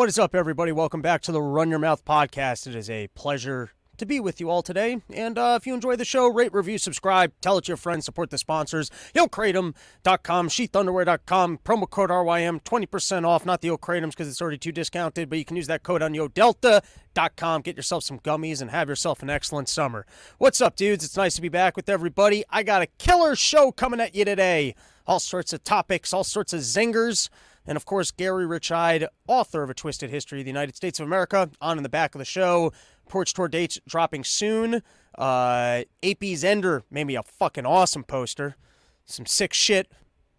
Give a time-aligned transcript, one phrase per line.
[0.00, 0.72] What is up, everybody?
[0.72, 2.66] Welcome back to the Run Your Mouth podcast.
[2.66, 5.02] It is a pleasure to be with you all today.
[5.12, 8.06] And uh, if you enjoy the show, rate, review, subscribe, tell it to your friends,
[8.06, 8.90] support the sponsors.
[9.14, 13.44] YoKratom.com, SheathUnderwear.com, promo code RYM, 20% off.
[13.44, 16.14] Not the Kratom's because it's already too discounted, but you can use that code on
[16.14, 17.60] YoDelta.com.
[17.60, 20.06] Get yourself some gummies and have yourself an excellent summer.
[20.38, 21.04] What's up, dudes?
[21.04, 22.42] It's nice to be back with everybody.
[22.48, 24.76] I got a killer show coming at you today.
[25.06, 27.28] All sorts of topics, all sorts of zingers.
[27.66, 31.06] And of course, Gary Richide, author of A Twisted History of the United States of
[31.06, 32.72] America, on in the back of the show.
[33.08, 34.82] Porch Tour dates dropping soon.
[35.18, 38.56] Uh, AP Zender made me a fucking awesome poster.
[39.04, 39.90] Some sick shit.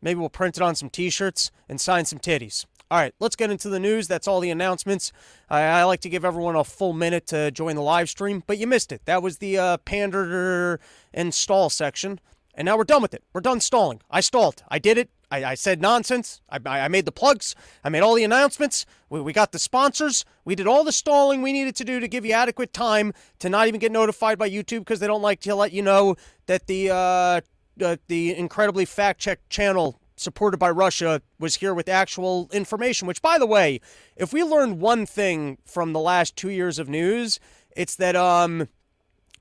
[0.02, 2.66] Maybe we'll print it on some t shirts and sign some titties.
[2.90, 4.10] All right, let's get into the news.
[4.10, 5.14] That's all the announcements.
[5.50, 8.58] I, I, like to give everyone a full minute to join the live stream, but
[8.58, 9.06] you missed it.
[9.06, 10.78] That was the uh, pander
[11.14, 12.20] and stall section.
[12.54, 13.24] And now we're done with it.
[13.32, 14.02] We're done stalling.
[14.10, 14.64] I stalled.
[14.70, 15.10] I did it.
[15.32, 16.42] I, I said nonsense.
[16.50, 17.56] I, I made the plugs.
[17.84, 18.86] I made all the announcements.
[19.10, 20.26] We, we got the sponsors.
[20.44, 23.50] We did all the stalling we needed to do to give you adequate time to
[23.50, 26.68] not even get notified by YouTube because they don't like to let you know that
[26.68, 27.42] the uh,
[27.82, 33.08] uh, the incredibly fact checked channel supported by Russia was here with actual information.
[33.08, 33.80] Which, by the way,
[34.16, 37.40] if we learned one thing from the last two years of news,
[37.76, 38.68] it's that um,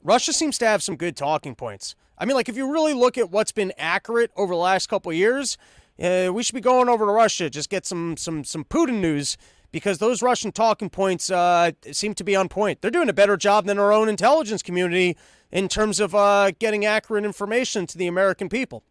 [0.03, 1.97] Russia seems to have some good talking points.
[2.21, 5.11] I mean, like if you really look at what's been accurate over the last couple
[5.13, 5.57] years,
[6.01, 9.37] uh, we should be going over to Russia, just get some some some Putin news
[9.73, 12.81] because those Russian talking points uh, seem to be on point.
[12.81, 15.17] They're doing a better job than our own intelligence community
[15.53, 18.83] in terms of uh, getting accurate information to the American people.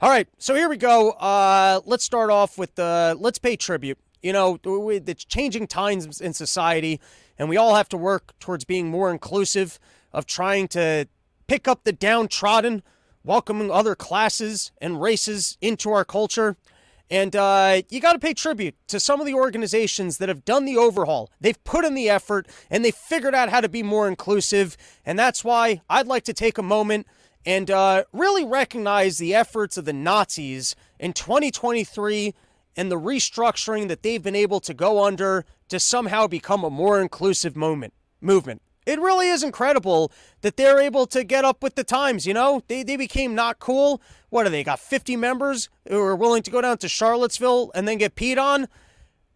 [0.00, 1.10] All right, so here we go.
[1.12, 3.98] Uh, let's start off with the let's pay tribute.
[4.22, 7.00] You know, it's changing times in society,
[7.38, 9.78] and we all have to work towards being more inclusive
[10.12, 11.08] of trying to
[11.46, 12.82] pick up the downtrodden
[13.24, 16.56] welcoming other classes and races into our culture.
[17.10, 20.64] And uh, you got to pay tribute to some of the organizations that have done
[20.64, 21.30] the overhaul.
[21.40, 24.76] They've put in the effort and they've figured out how to be more inclusive.
[25.04, 27.06] And that's why I'd like to take a moment
[27.46, 32.34] and uh, really recognize the efforts of the Nazis in 2023
[32.76, 37.00] and the restructuring that they've been able to go under to somehow become a more
[37.00, 38.62] inclusive moment, movement.
[38.86, 40.12] It really is incredible
[40.42, 42.62] that they're able to get up with the times, you know?
[42.68, 44.02] They, they became not cool.
[44.30, 44.64] What are they?
[44.64, 48.38] Got 50 members who are willing to go down to Charlottesville and then get peed
[48.38, 48.68] on?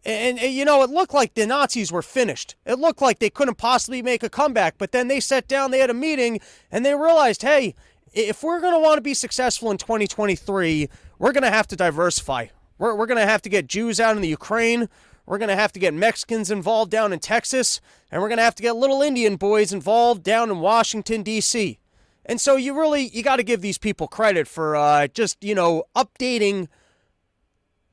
[0.05, 2.55] And, and, you know, it looked like the Nazis were finished.
[2.65, 4.77] It looked like they couldn't possibly make a comeback.
[4.77, 6.39] But then they sat down, they had a meeting,
[6.71, 7.75] and they realized hey,
[8.13, 11.75] if we're going to want to be successful in 2023, we're going to have to
[11.75, 12.47] diversify.
[12.77, 14.89] We're, we're going to have to get Jews out in the Ukraine.
[15.29, 17.81] We're going to have to get Mexicans involved down in Texas,
[18.11, 21.77] and we're going to have to get little Indian boys involved down in Washington, D.C.
[22.25, 25.53] And so you really you got to give these people credit for uh, just you
[25.53, 26.67] know updating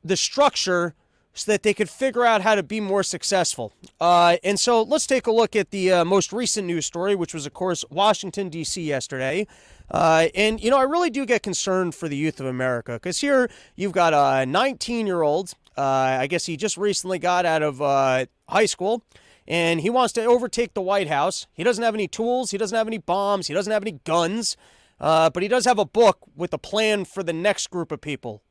[0.02, 0.94] the structure
[1.34, 3.70] so that they could figure out how to be more successful.
[4.00, 7.34] Uh, and so let's take a look at the uh, most recent news story, which
[7.34, 8.82] was, of course, Washington, D.C.
[8.82, 9.46] yesterday.
[9.90, 13.20] Uh, and, you know, I really do get concerned for the youth of America because
[13.20, 17.62] here you've got a 19 year old uh, I guess he just recently got out
[17.62, 19.02] of uh, high school
[19.48, 21.46] and he wants to overtake the White House.
[21.52, 24.56] He doesn't have any tools, he doesn't have any bombs, he doesn't have any guns,
[25.00, 28.00] uh, but he does have a book with a plan for the next group of
[28.00, 28.42] people.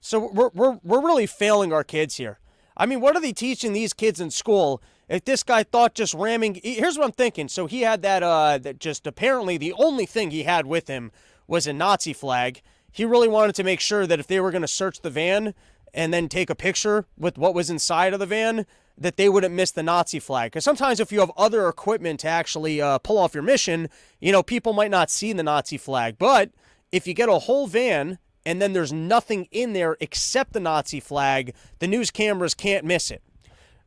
[0.00, 2.38] So we're, we're, we're really failing our kids here.
[2.76, 4.82] I mean, what are they teaching these kids in school?
[5.08, 7.48] If this guy thought just ramming, here's what I'm thinking.
[7.48, 11.12] So he had that, uh, that just apparently the only thing he had with him
[11.46, 12.62] was a Nazi flag.
[12.90, 15.54] He really wanted to make sure that if they were going to search the van,
[15.94, 18.66] and then take a picture with what was inside of the van,
[18.98, 20.52] that they wouldn't miss the Nazi flag.
[20.52, 23.88] Because sometimes if you have other equipment to actually uh, pull off your mission,
[24.20, 26.16] you know, people might not see the Nazi flag.
[26.18, 26.50] But
[26.92, 31.00] if you get a whole van and then there's nothing in there except the Nazi
[31.00, 33.22] flag, the news cameras can't miss it.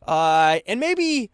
[0.06, 1.30] Uh, and maybe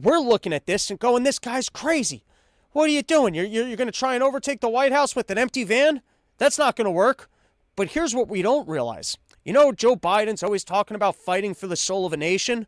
[0.00, 2.24] we're looking at this and going, this guy's crazy.
[2.72, 3.34] What are you doing?
[3.34, 6.02] You're, you're, you're going to try and overtake the White House with an empty van?
[6.38, 7.30] That's not going to work.
[7.76, 9.16] But here's what we don't realize
[9.46, 12.66] you know, Joe Biden's always talking about fighting for the soul of a nation.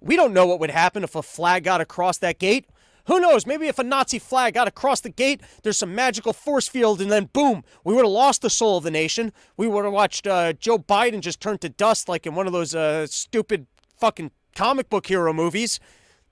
[0.00, 2.64] We don't know what would happen if a flag got across that gate.
[3.04, 3.46] Who knows?
[3.46, 7.12] Maybe if a Nazi flag got across the gate, there's some magical force field, and
[7.12, 9.30] then boom, we would have lost the soul of the nation.
[9.58, 12.54] We would have watched uh, Joe Biden just turn to dust like in one of
[12.54, 13.66] those uh, stupid
[13.98, 15.78] fucking comic book hero movies.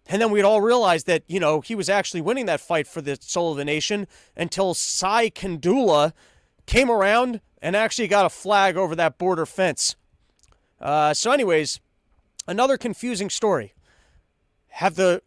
[0.06, 3.02] And then we'd all realize that, you know, he was actually winning that fight for
[3.02, 6.14] the soul of the nation until Sai Kandula
[6.64, 9.96] came around and actually got a flag over that border fence.
[10.78, 11.80] Uh, so, anyways,
[12.46, 13.72] another confusing story.
[14.68, 15.22] Have the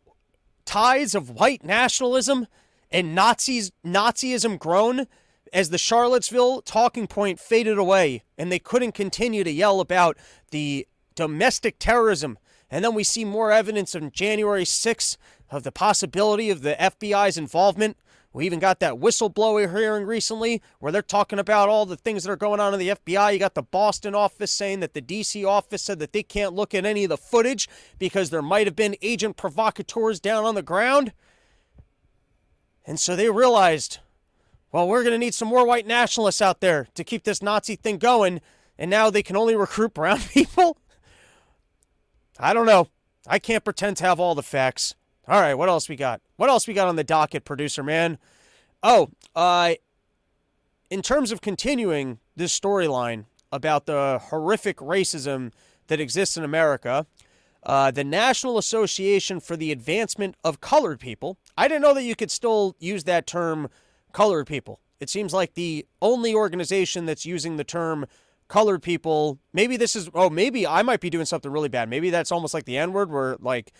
[0.64, 2.46] ties of white nationalism
[2.92, 5.08] and Nazis Nazism grown
[5.52, 10.16] as the Charlottesville talking point faded away and they couldn't continue to yell about
[10.52, 12.38] the domestic terrorism
[12.70, 15.18] And then we see more evidence on January 6th
[15.50, 17.98] of the possibility of the FBI's involvement.
[18.38, 22.32] We even got that whistleblower hearing recently where they're talking about all the things that
[22.32, 23.34] are going on in the FBI.
[23.34, 26.76] You got the Boston office saying that the DC office said that they can't look
[26.76, 27.68] at any of the footage
[27.98, 31.14] because there might have been agent provocateurs down on the ground.
[32.86, 33.98] And so they realized,
[34.72, 37.76] well, we're going to need some more white nationalists out there to keep this Nazi
[37.76, 38.40] thing going.
[38.78, 40.78] And now they can only recruit brown people?
[42.40, 42.90] I don't know.
[43.26, 44.94] I can't pretend to have all the facts.
[45.28, 46.22] All right, what else we got?
[46.38, 48.18] What else we got on the docket, producer man?
[48.82, 49.74] Oh, uh,
[50.90, 55.52] in terms of continuing this storyline about the horrific racism
[55.88, 57.06] that exists in America,
[57.64, 61.38] uh, the National Association for the Advancement of Colored People.
[61.58, 63.70] I didn't know that you could still use that term,
[64.14, 64.80] colored people.
[65.02, 68.06] It seems like the only organization that's using the term
[68.48, 69.40] colored people.
[69.52, 71.90] Maybe this is, oh, maybe I might be doing something really bad.
[71.90, 73.74] Maybe that's almost like the N word, where like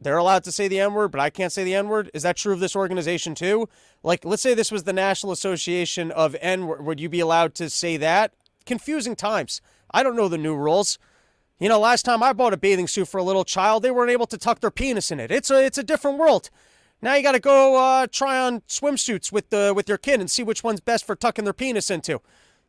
[0.00, 2.10] they're allowed to say the N word, but I can't say the N word.
[2.12, 3.68] Is that true of this organization too?
[4.02, 6.84] Like, let's say this was the National Association of N word.
[6.84, 8.34] Would you be allowed to say that?
[8.66, 9.60] Confusing times.
[9.90, 10.98] I don't know the new rules.
[11.58, 14.10] You know, last time I bought a bathing suit for a little child, they weren't
[14.10, 15.30] able to tuck their penis in it.
[15.30, 16.50] It's a it's a different world.
[17.00, 20.30] Now you got to go uh, try on swimsuits with the with your kid and
[20.30, 22.20] see which one's best for tucking their penis into.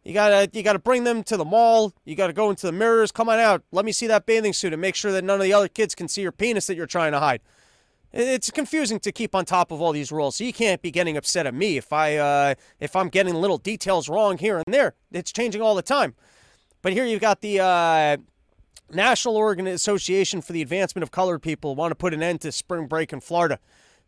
[0.04, 1.94] You gotta you gotta bring them to the mall.
[2.06, 3.12] You gotta go into the mirrors.
[3.12, 3.64] Come on out.
[3.72, 5.96] Let me see that bathing suit and make sure that none of the other kids
[5.96, 7.42] can see your penis that you're trying to hide.
[8.14, 10.38] It's confusing to keep on top of all these rules.
[10.38, 13.58] So you can't be getting upset at me if I uh, if I'm getting little
[13.58, 14.96] details wrong here and there.
[15.12, 16.16] It's changing all the time.
[16.82, 18.18] But here you've got the uh,
[18.94, 22.52] National Organ Association for the Advancement of Colored People want to put an end to
[22.52, 23.60] spring break in Florida.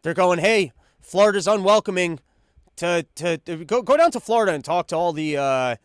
[0.01, 0.71] They're going, hey,
[1.01, 2.19] Florida's unwelcoming.
[2.79, 5.75] To, to, to go go down to Florida and talk to all the uh,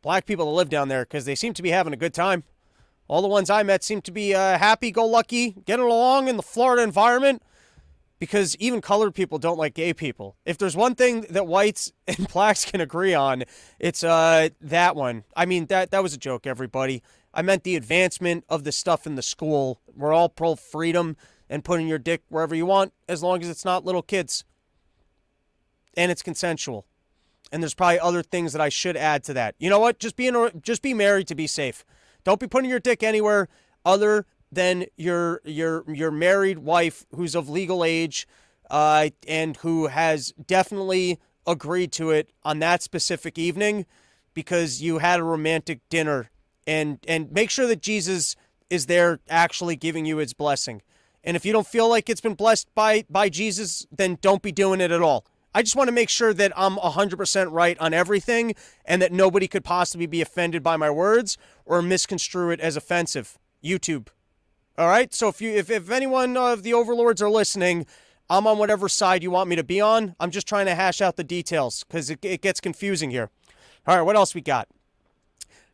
[0.00, 2.44] black people that live down there because they seem to be having a good time.
[3.08, 6.36] All the ones I met seem to be uh, happy go lucky, getting along in
[6.36, 7.42] the Florida environment
[8.18, 10.36] because even colored people don't like gay people.
[10.44, 13.42] If there's one thing that whites and blacks can agree on,
[13.78, 15.24] it's uh, that one.
[15.34, 17.02] I mean, that, that was a joke, everybody.
[17.34, 19.80] I meant the advancement of the stuff in the school.
[19.94, 21.16] We're all pro freedom
[21.50, 24.44] and putting your dick wherever you want as long as it's not little kids
[25.96, 26.86] and it's consensual
[27.52, 29.54] and there's probably other things that I should add to that.
[29.58, 29.98] You know what?
[29.98, 31.84] Just be in, just be married to be safe.
[32.24, 33.48] Don't be putting your dick anywhere
[33.84, 38.26] other than your your your married wife who's of legal age
[38.70, 43.86] uh, and who has definitely agreed to it on that specific evening
[44.34, 46.30] because you had a romantic dinner
[46.66, 48.34] and and make sure that Jesus
[48.68, 50.82] is there actually giving you his blessing.
[51.22, 54.52] And if you don't feel like it's been blessed by by Jesus, then don't be
[54.52, 55.24] doing it at all.
[55.56, 58.54] I just want to make sure that I'm 100% right on everything
[58.84, 63.38] and that nobody could possibly be offended by my words or misconstrue it as offensive.
[63.64, 64.08] YouTube.
[64.76, 65.14] All right?
[65.14, 67.86] So if you if, if anyone of the overlords are listening,
[68.28, 70.14] I'm on whatever side you want me to be on.
[70.20, 73.30] I'm just trying to hash out the details cuz it, it gets confusing here.
[73.86, 74.68] All right, what else we got?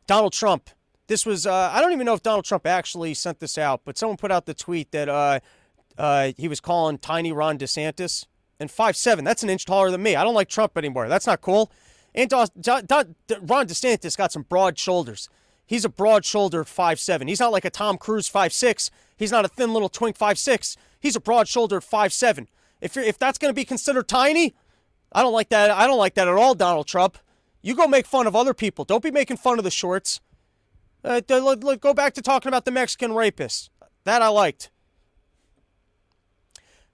[0.07, 0.69] Donald Trump.
[1.07, 3.97] This was uh, I don't even know if Donald Trump actually sent this out, but
[3.97, 5.41] someone put out the tweet that uh,
[5.97, 8.27] uh, he was calling tiny Ron DeSantis
[8.59, 9.25] and five seven.
[9.25, 10.15] That's an inch taller than me.
[10.15, 11.07] I don't like Trump anymore.
[11.07, 11.71] That's not cool.
[12.15, 15.29] And Ron DeSantis got some broad shoulders.
[15.65, 17.27] He's a broad shouldered five seven.
[17.27, 18.91] He's not like a Tom Cruise five six.
[19.17, 20.77] He's not a thin little twink five six.
[20.99, 22.47] He's a broad shouldered five seven.
[22.81, 24.53] If if that's going to be considered tiny,
[25.11, 25.71] I don't like that.
[25.71, 27.17] I don't like that at all, Donald Trump.
[27.61, 28.83] You go make fun of other people.
[28.83, 30.19] Don't be making fun of the shorts.
[31.03, 33.69] Uh, go back to talking about the Mexican rapists.
[34.03, 34.69] That I liked.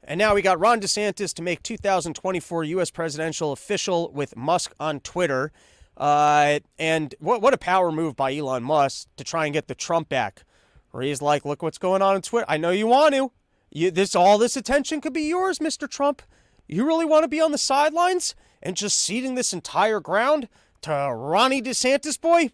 [0.09, 2.89] And now we got Ron DeSantis to make 2024 U.S.
[2.89, 5.51] presidential official with Musk on Twitter.
[5.95, 9.75] Uh, and what, what a power move by Elon Musk to try and get the
[9.75, 10.45] Trump back.
[10.89, 12.47] Where he's like, look what's going on on Twitter.
[12.49, 13.31] I know you want to.
[13.69, 15.87] You, this all this attention could be yours, Mr.
[15.87, 16.23] Trump.
[16.67, 20.49] You really want to be on the sidelines and just ceding this entire ground
[20.81, 22.49] to Ronnie DeSantis, boy?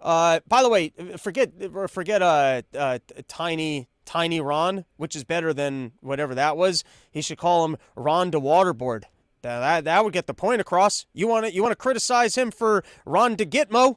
[0.00, 1.52] Uh, by the way, forget
[1.88, 2.98] forget uh, uh,
[3.28, 6.84] tiny Tiny Ron, which is better than whatever that was.
[7.10, 9.04] He should call him Ron de Waterboard.
[9.42, 11.06] That, that, that would get the point across.
[11.12, 13.96] You want to you want to criticize him for Ron de Gitmo,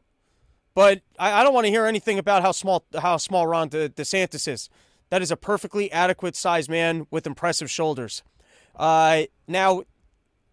[0.73, 3.89] but I, I don't want to hear anything about how small how small Ron De,
[3.89, 4.69] DeSantis is.
[5.11, 8.23] That is a perfectly adequate sized man with impressive shoulders.
[8.75, 9.83] Uh, now,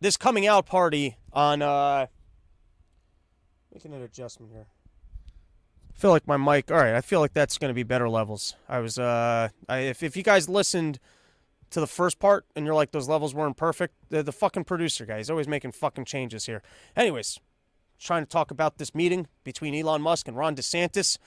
[0.01, 2.07] this coming out party on uh,
[3.73, 4.67] making an adjustment here
[5.95, 6.71] feel like my mic.
[6.71, 8.57] All right, I feel like that's going to be better levels.
[8.69, 10.99] I was, uh, I, if if you guys listened
[11.71, 15.07] to the first part and you're like those levels weren't perfect, the, the fucking producer
[15.07, 16.63] guy, he's always making fucking changes here.
[16.97, 17.39] Anyways,
[17.99, 21.19] trying to talk about this meeting between Elon Musk and Ron DeSantis.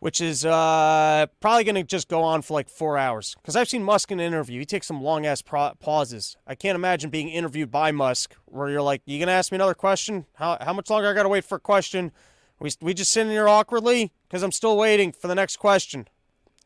[0.00, 3.36] which is uh, probably going to just go on for like four hours.
[3.36, 4.58] Because I've seen Musk in an interview.
[4.58, 6.36] He takes some long ass pro- pauses.
[6.46, 9.56] I can't imagine being interviewed by Musk where you're like, you going to ask me
[9.56, 10.24] another question?
[10.34, 12.12] How, how much longer I got to wait for a question?
[12.60, 14.12] We, we just sitting here awkwardly?
[14.28, 16.06] Because I'm still waiting for the next question.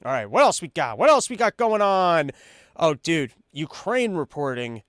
[0.05, 0.99] All right, what else we got?
[0.99, 2.33] What else we got going on?
[2.77, 4.83] Oh, dude, Ukraine reporting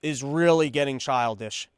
[0.00, 1.68] is really getting childish.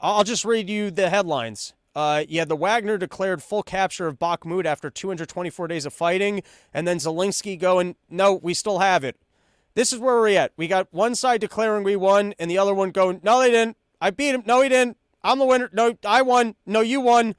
[0.00, 1.72] I'll just read you the headlines.
[1.94, 6.42] Uh, yeah, the Wagner declared full capture of Bakhmut after 224 days of fighting,
[6.74, 9.16] and then Zelensky going, no, we still have it.
[9.74, 10.52] This is where we're at.
[10.56, 13.76] We got one side declaring we won, and the other one going, no, they didn't.
[14.00, 14.42] I beat him.
[14.44, 14.98] No, he didn't.
[15.22, 15.70] I'm the winner.
[15.72, 16.56] No, I won.
[16.66, 17.34] No, you won.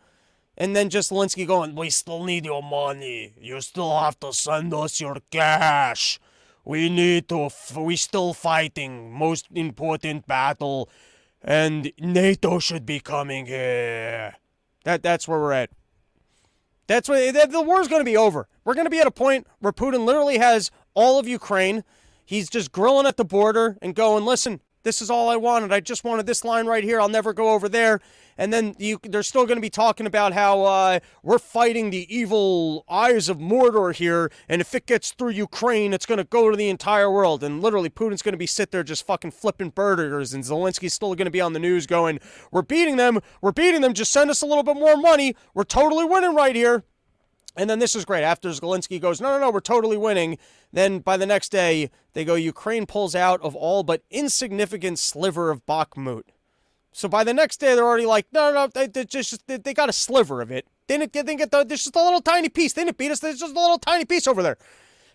[0.57, 3.33] And then Zelensky going, we still need your money.
[3.39, 6.19] You still have to send us your cash.
[6.65, 9.13] We need to, f- we still fighting.
[9.13, 10.89] Most important battle.
[11.43, 14.35] And NATO should be coming here.
[14.83, 15.69] That that's where we're at.
[16.87, 18.47] That's where the war's going to be over.
[18.63, 21.83] We're going to be at a point where Putin literally has all of Ukraine.
[22.25, 25.73] He's just grilling at the border and going, "Listen, this is all I wanted.
[25.73, 27.01] I just wanted this line right here.
[27.01, 27.99] I'll never go over there.
[28.37, 32.07] And then you, they're still going to be talking about how uh, we're fighting the
[32.15, 36.49] evil eyes of Mordor here, and if it gets through Ukraine, it's going to go
[36.49, 37.43] to the entire world.
[37.43, 41.15] And literally, Putin's going to be sit there just fucking flipping burgers, and Zelensky's still
[41.15, 42.19] going to be on the news going,
[42.51, 43.19] "We're beating them.
[43.41, 43.93] We're beating them.
[43.93, 45.35] Just send us a little bit more money.
[45.53, 46.83] We're totally winning right here."
[47.57, 48.23] And then this is great.
[48.23, 50.37] After Zelensky goes, no, no, no, we're totally winning.
[50.71, 55.49] Then by the next day, they go, Ukraine pulls out of all but insignificant sliver
[55.49, 56.23] of Bakhmut.
[56.91, 59.73] So by the next day, they're already like, no, no, they, they just they, they,
[59.73, 60.67] got a sliver of it.
[60.87, 62.73] They didn't they didn't get the, there's just a little tiny piece.
[62.73, 63.19] They didn't beat us.
[63.19, 64.57] There's just a little tiny piece over there.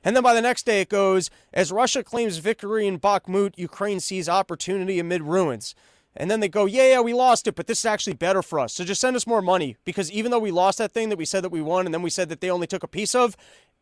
[0.04, 4.00] And then by the next day, it goes, as Russia claims victory in Bakhmut, Ukraine
[4.00, 5.74] sees opportunity amid ruins.
[6.14, 8.60] And then they go, yeah, yeah, we lost it, but this is actually better for
[8.60, 8.74] us.
[8.74, 11.24] So just send us more money because even though we lost that thing that we
[11.24, 13.36] said that we won and then we said that they only took a piece of,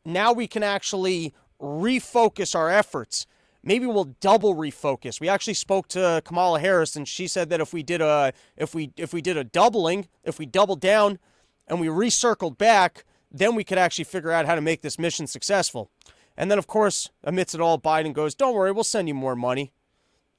[0.05, 3.26] now we can actually refocus our efforts.
[3.62, 5.21] Maybe we'll double refocus.
[5.21, 8.75] We actually spoke to Kamala Harris and she said that if we did a if
[8.75, 11.19] we if we did a doubling, if we doubled down
[11.69, 15.26] and we recircled back, then we could actually figure out how to make this mission
[15.26, 15.90] successful.
[16.37, 19.37] And then of course, amidst it all, Biden goes, Don't worry, we'll send you more
[19.37, 19.73] money.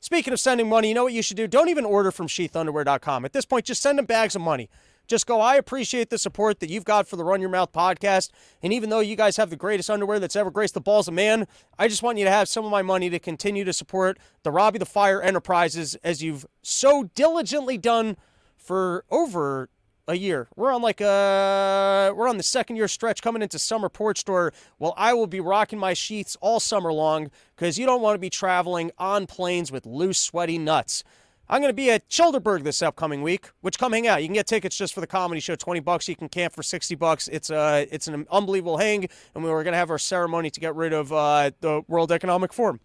[0.02, 1.48] Speaking of sending money, you know what you should do?
[1.48, 3.24] Don't even order from sheathunderwear.com.
[3.24, 4.68] At this point, just send them bags of money.
[5.12, 8.30] Just go, I appreciate the support that you've got for the Run Your Mouth podcast.
[8.64, 11.14] And even though you guys have the greatest underwear that's ever graced the balls of
[11.14, 14.20] man, I just want you to have some of my money to continue to support
[14.44, 18.16] the Robbie the Fire Enterprises as you've so diligently done
[18.56, 19.68] for over
[20.08, 20.48] a year.
[20.56, 24.54] We're on like a we're on the second year stretch coming into summer porch tour.
[24.80, 28.20] Well, I will be rocking my sheaths all summer long because you don't want to
[28.20, 31.04] be traveling on planes with loose, sweaty nuts.
[31.52, 34.22] I'm going to be at Childerberg this upcoming week, which come hang out.
[34.22, 36.08] You can get tickets just for the comedy show, 20 bucks.
[36.08, 37.28] You can camp for 60 bucks.
[37.28, 40.60] It's uh it's an unbelievable hang, and we were going to have our ceremony to
[40.62, 42.80] get rid of uh, the World Economic Forum.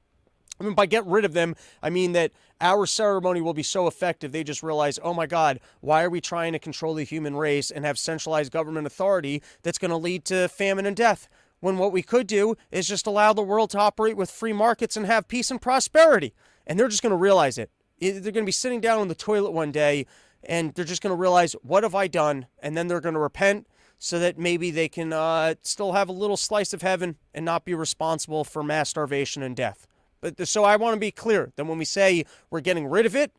[0.61, 3.87] I mean, by get rid of them, I mean that our ceremony will be so
[3.87, 7.37] effective, they just realize, oh my God, why are we trying to control the human
[7.37, 11.29] race and have centralized government authority that's going to lead to famine and death?
[11.61, 14.97] When what we could do is just allow the world to operate with free markets
[14.97, 16.35] and have peace and prosperity.
[16.67, 17.71] And they're just going to realize it.
[18.01, 20.07] They're going to be sitting down on the toilet one day
[20.43, 22.47] and they're just going to realize, what have I done?
[22.61, 23.67] And then they're going to repent
[23.99, 27.65] so that maybe they can uh, still have a little slice of heaven and not
[27.65, 29.87] be responsible for mass starvation and death.
[30.21, 33.17] But so I want to be clear that when we say we're getting rid of
[33.17, 33.33] it,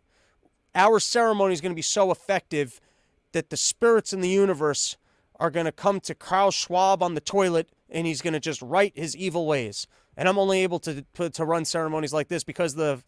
[0.75, 2.79] our ceremony is going to be so effective
[3.31, 4.97] that the spirits in the universe
[5.39, 8.61] are going to come to Karl Schwab on the toilet and he's going to just
[8.61, 9.87] right his evil ways.
[10.15, 13.03] And I'm only able to to run ceremonies like this because the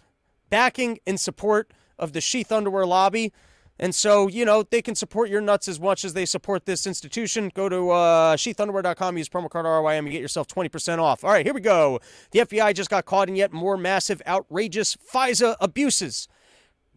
[0.50, 3.32] backing and support of the Sheath Underwear lobby
[3.79, 6.86] and so, you know, they can support your nuts as much as they support this
[6.86, 7.50] institution.
[7.56, 11.24] Go to uh, sheathunderwear.com, use promo code RYM, and get yourself 20% off.
[11.24, 12.01] All right, here we go.
[12.32, 16.27] The FBI just got caught in yet more massive, outrageous FISA abuses.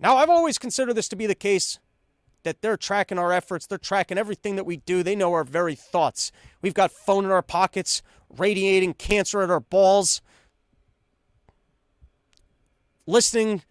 [0.00, 1.78] Now, I've always considered this to be the case
[2.42, 5.76] that they're tracking our efforts, they're tracking everything that we do, they know our very
[5.76, 6.32] thoughts.
[6.60, 8.02] We've got phone in our pockets,
[8.36, 10.20] radiating cancer at our balls,
[13.06, 13.62] listening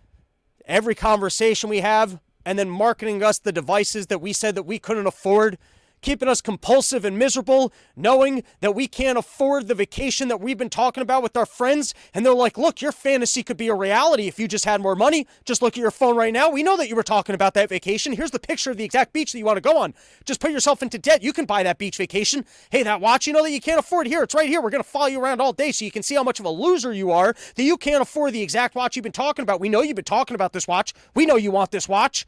[0.66, 4.80] every conversation we have and then marketing us the devices that we said that we
[4.80, 5.58] couldn't afford
[6.02, 10.70] keeping us compulsive and miserable, knowing that we can't afford the vacation that we've been
[10.70, 11.94] talking about with our friends.
[12.14, 14.96] And they're like, look, your fantasy could be a reality if you just had more
[14.96, 15.28] money.
[15.46, 16.50] Just look at your phone right now.
[16.50, 18.14] We know that you were talking about that vacation.
[18.14, 19.94] Here's the picture of the exact beach that you want to go on.
[20.26, 21.24] Just put yourself into debt.
[21.24, 22.46] You can buy that beach vacation.
[22.70, 24.24] Hey, that watch, you know that you can't afford here.
[24.24, 24.62] It's right here.
[24.62, 26.46] We're going to follow you around all day so you can see how much of
[26.46, 29.60] a loser you are that you can't afford the exact watch you've been talking about.
[29.60, 30.94] We know you've been talking about this watch.
[31.14, 32.26] We know you want this watch.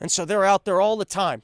[0.00, 1.42] And so they're out there all the time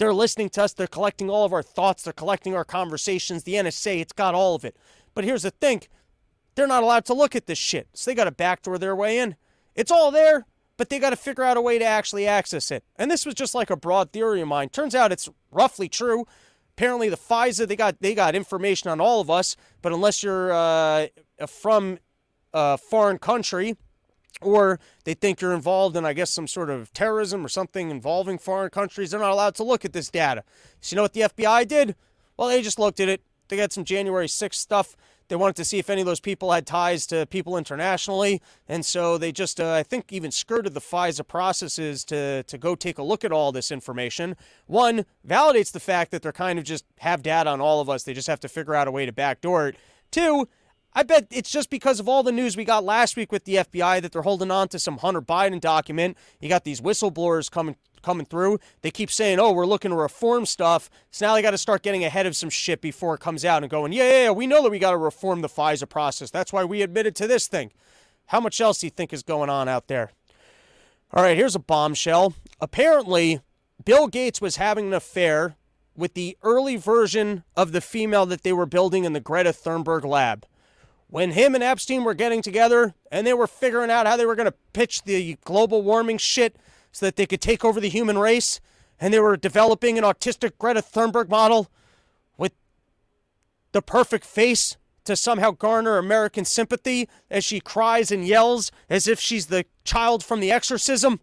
[0.00, 0.72] They're listening to us.
[0.72, 2.04] They're collecting all of our thoughts.
[2.04, 3.42] They're collecting our conversations.
[3.42, 4.74] The NSA, it's got all of it.
[5.12, 5.82] But here's the thing
[6.54, 7.86] they're not allowed to look at this shit.
[7.92, 9.36] So they got to backdoor their way in.
[9.74, 10.46] It's all there,
[10.78, 12.82] but they got to figure out a way to actually access it.
[12.96, 14.70] And this was just like a broad theory of mine.
[14.70, 16.24] Turns out it's roughly true.
[16.78, 20.50] Apparently, the FISA they got they got information on all of us, but unless you're
[20.50, 21.08] uh,
[21.46, 21.98] from
[22.54, 23.76] a foreign country,
[24.40, 28.38] or they think you're involved in, I guess, some sort of terrorism or something involving
[28.38, 30.44] foreign countries, they're not allowed to look at this data.
[30.80, 31.94] So, you know what the FBI did?
[32.36, 33.22] Well, they just looked at it.
[33.48, 34.96] They got some January 6th stuff.
[35.30, 38.42] They wanted to see if any of those people had ties to people internationally.
[38.68, 42.74] And so they just, uh, I think, even skirted the FISA processes to, to go
[42.74, 44.36] take a look at all this information.
[44.66, 48.02] One, validates the fact that they're kind of just have data on all of us.
[48.02, 49.76] They just have to figure out a way to backdoor it.
[50.10, 50.48] Two,
[50.92, 53.56] I bet it's just because of all the news we got last week with the
[53.56, 56.16] FBI that they're holding on to some Hunter Biden document.
[56.40, 58.58] You got these whistleblowers coming coming through.
[58.80, 61.82] They keep saying, "Oh, we're looking to reform stuff." So now they got to start
[61.82, 64.46] getting ahead of some shit before it comes out and going, "Yeah, yeah, yeah we
[64.46, 66.30] know that we got to reform the FISA process.
[66.30, 67.70] That's why we admitted to this thing."
[68.26, 70.12] How much else do you think is going on out there?
[71.12, 72.34] All right, here's a bombshell.
[72.60, 73.40] Apparently,
[73.84, 75.56] Bill Gates was having an affair
[75.96, 80.04] with the early version of the female that they were building in the Greta Thunberg
[80.04, 80.46] lab
[81.10, 84.36] when him and Epstein were getting together and they were figuring out how they were
[84.36, 86.56] going to pitch the global warming shit
[86.92, 88.60] so that they could take over the human race,
[89.00, 91.68] and they were developing an autistic Greta Thunberg model
[92.36, 92.52] with
[93.72, 99.18] the perfect face to somehow garner American sympathy as she cries and yells as if
[99.18, 101.20] she's the child from the exorcism.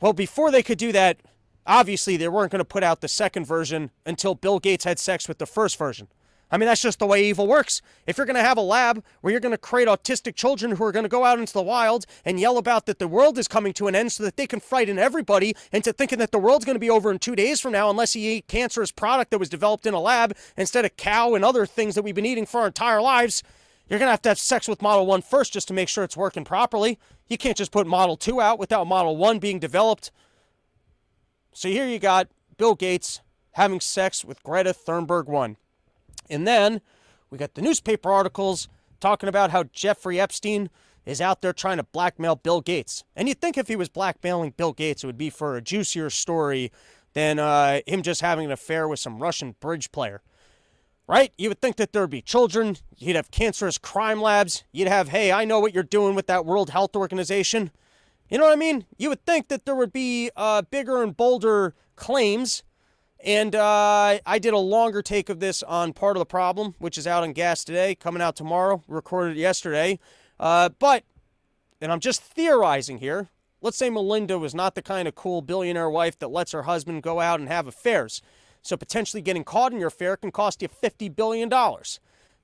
[0.00, 1.18] Well, before they could do that,
[1.66, 5.28] obviously they weren't going to put out the second version until Bill Gates had sex
[5.28, 6.08] with the first version.
[6.50, 7.80] I mean, that's just the way evil works.
[8.06, 10.84] If you're going to have a lab where you're going to create autistic children who
[10.84, 13.46] are going to go out into the wild and yell about that the world is
[13.46, 16.64] coming to an end so that they can frighten everybody into thinking that the world's
[16.64, 19.38] going to be over in two days from now unless you eat cancerous product that
[19.38, 22.46] was developed in a lab instead of cow and other things that we've been eating
[22.46, 23.42] for our entire lives,
[23.88, 26.02] you're going to have to have sex with Model 1 first just to make sure
[26.02, 26.98] it's working properly.
[27.28, 30.10] You can't just put Model 2 out without Model 1 being developed.
[31.52, 33.20] So here you got Bill Gates
[33.52, 35.56] having sex with Greta Thunberg 1.
[36.30, 36.80] And then
[37.30, 38.68] we got the newspaper articles
[39.00, 40.70] talking about how Jeffrey Epstein
[41.06, 43.04] is out there trying to blackmail Bill Gates.
[43.16, 46.10] And you'd think if he was blackmailing Bill Gates, it would be for a juicier
[46.10, 46.70] story
[47.14, 50.22] than uh, him just having an affair with some Russian bridge player.
[51.06, 51.32] Right?
[51.36, 55.08] You would think that there would be children, you'd have cancerous crime labs, you'd have,
[55.08, 57.72] hey, I know what you're doing with that World Health Organization.
[58.28, 58.84] You know what I mean?
[58.96, 62.62] You would think that there would be uh, bigger and bolder claims
[63.24, 66.96] and uh, I did a longer take of this on Part of the Problem, which
[66.96, 68.82] is out on gas today, coming out tomorrow.
[68.88, 69.98] Recorded yesterday.
[70.38, 71.04] Uh, but,
[71.80, 73.28] and I'm just theorizing here.
[73.60, 77.02] Let's say Melinda was not the kind of cool billionaire wife that lets her husband
[77.02, 78.22] go out and have affairs.
[78.62, 81.50] So potentially getting caught in your affair can cost you $50 billion.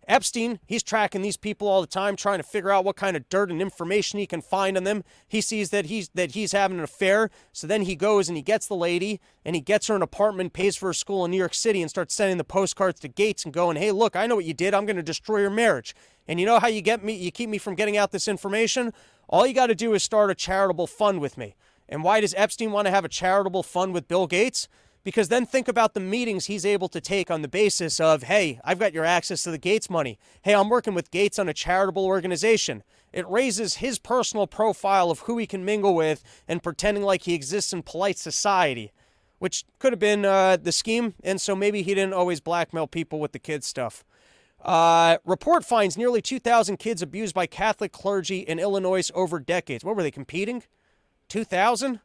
[0.08, 3.28] Epstein, he's tracking these people all the time, trying to figure out what kind of
[3.28, 5.02] dirt and information he can find on them.
[5.26, 8.42] He sees that he's that he's having an affair, so then he goes and he
[8.42, 11.36] gets the lady and he gets her an apartment, pays for her school in New
[11.36, 14.36] York City, and starts sending the postcards to Gates and going, "Hey, look, I know
[14.36, 14.74] what you did.
[14.74, 15.94] I'm going to destroy your marriage."
[16.28, 17.14] And you know how you get me?
[17.14, 18.92] You keep me from getting out this information.
[19.28, 21.56] All you got to do is start a charitable fund with me.
[21.88, 24.68] And why does Epstein want to have a charitable fund with Bill Gates?
[25.06, 28.58] Because then think about the meetings he's able to take on the basis of, hey,
[28.64, 30.18] I've got your access to the Gates money.
[30.42, 32.82] Hey, I'm working with Gates on a charitable organization.
[33.12, 37.34] It raises his personal profile of who he can mingle with and pretending like he
[37.34, 38.90] exists in polite society,
[39.38, 41.14] which could have been uh, the scheme.
[41.22, 44.04] And so maybe he didn't always blackmail people with the kids stuff.
[44.60, 49.84] Uh, report finds nearly 2,000 kids abused by Catholic clergy in Illinois over decades.
[49.84, 50.64] What were they competing?
[51.28, 52.00] 2,000?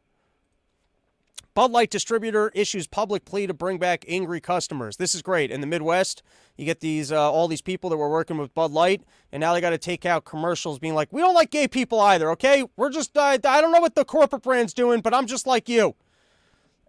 [1.54, 4.96] Bud Light distributor issues public plea to bring back angry customers.
[4.96, 5.50] This is great.
[5.50, 6.22] In the Midwest,
[6.56, 9.52] you get these uh, all these people that were working with Bud Light, and now
[9.52, 12.64] they got to take out commercials being like, "We don't like gay people either." Okay,
[12.76, 15.68] we're just uh, I don't know what the corporate brand's doing, but I'm just like
[15.68, 15.94] you.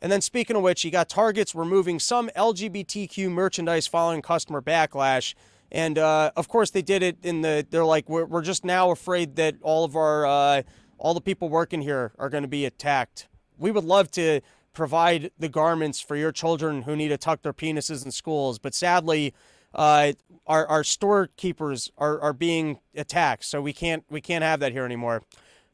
[0.02, 5.34] And then speaking of which, you got Targets removing some LGBTQ merchandise following customer backlash.
[5.74, 7.68] And uh, of course, they did it in the.
[7.70, 10.62] They're like, we're, we're just now afraid that all of our, uh,
[10.98, 13.28] all the people working here are going to be attacked
[13.58, 14.42] we would love to
[14.74, 18.74] provide the garments for your children who need to tuck their penises in schools, but
[18.74, 19.34] sadly,
[19.76, 20.14] uh,
[20.46, 24.86] our, our storekeepers are, are being attacked, so we can't we can't have that here
[24.86, 25.24] anymore.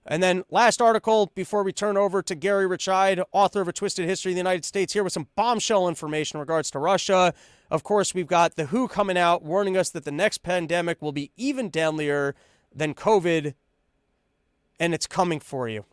[0.06, 4.08] And then last article before we turn over to Gary Richide, author of A Twisted
[4.08, 7.34] History of the United States, here with some bombshell information in regards to Russia.
[7.70, 11.12] Of course, we've got the WHO coming out warning us that the next pandemic will
[11.12, 12.34] be even deadlier
[12.74, 13.54] than COVID,
[14.80, 15.86] and it's coming for you.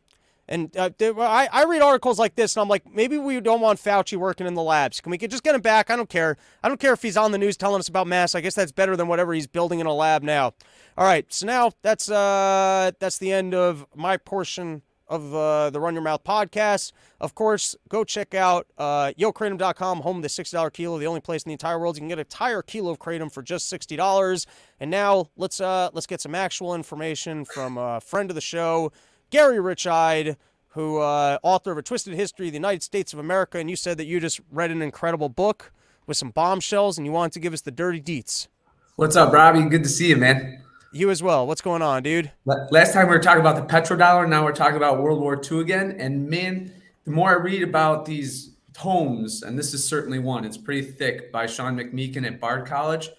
[0.48, 3.80] And uh, I, I read articles like this, and I'm like, maybe we don't want
[3.80, 5.00] Fauci working in the labs.
[5.00, 5.90] Can we just get him back?
[5.90, 6.36] I don't care.
[6.62, 8.34] I don't care if he's on the news telling us about masks.
[8.34, 10.54] I guess that's better than whatever he's building in a lab now.
[10.96, 15.80] All right, so now that's uh that's the end of my portion of uh, the
[15.80, 16.92] Run Your Mouth podcast.
[17.20, 21.50] Of course, go check out uh, home of the $60 kilo, the only place in
[21.50, 24.46] the entire world you can get a entire kilo of kratom for just $60.
[24.80, 28.92] And now let's uh, let's get some actual information from a friend of the show,
[29.36, 30.36] Gary Richide,
[30.68, 33.58] who uh, author of A Twisted History of the United States of America.
[33.58, 35.72] And you said that you just read an incredible book
[36.06, 38.48] with some bombshells, and you wanted to give us the dirty deets.
[38.94, 39.68] What's up, Robbie?
[39.68, 40.62] Good to see you, man.
[40.90, 41.46] You as well.
[41.46, 42.32] What's going on, dude?
[42.46, 44.26] Last time we were talking about the petrodollar.
[44.26, 45.96] Now we're talking about World War II again.
[45.98, 46.72] And man,
[47.04, 51.30] the more I read about these tomes, and this is certainly one, it's pretty thick
[51.30, 53.10] by Sean McMeekin at Bard College,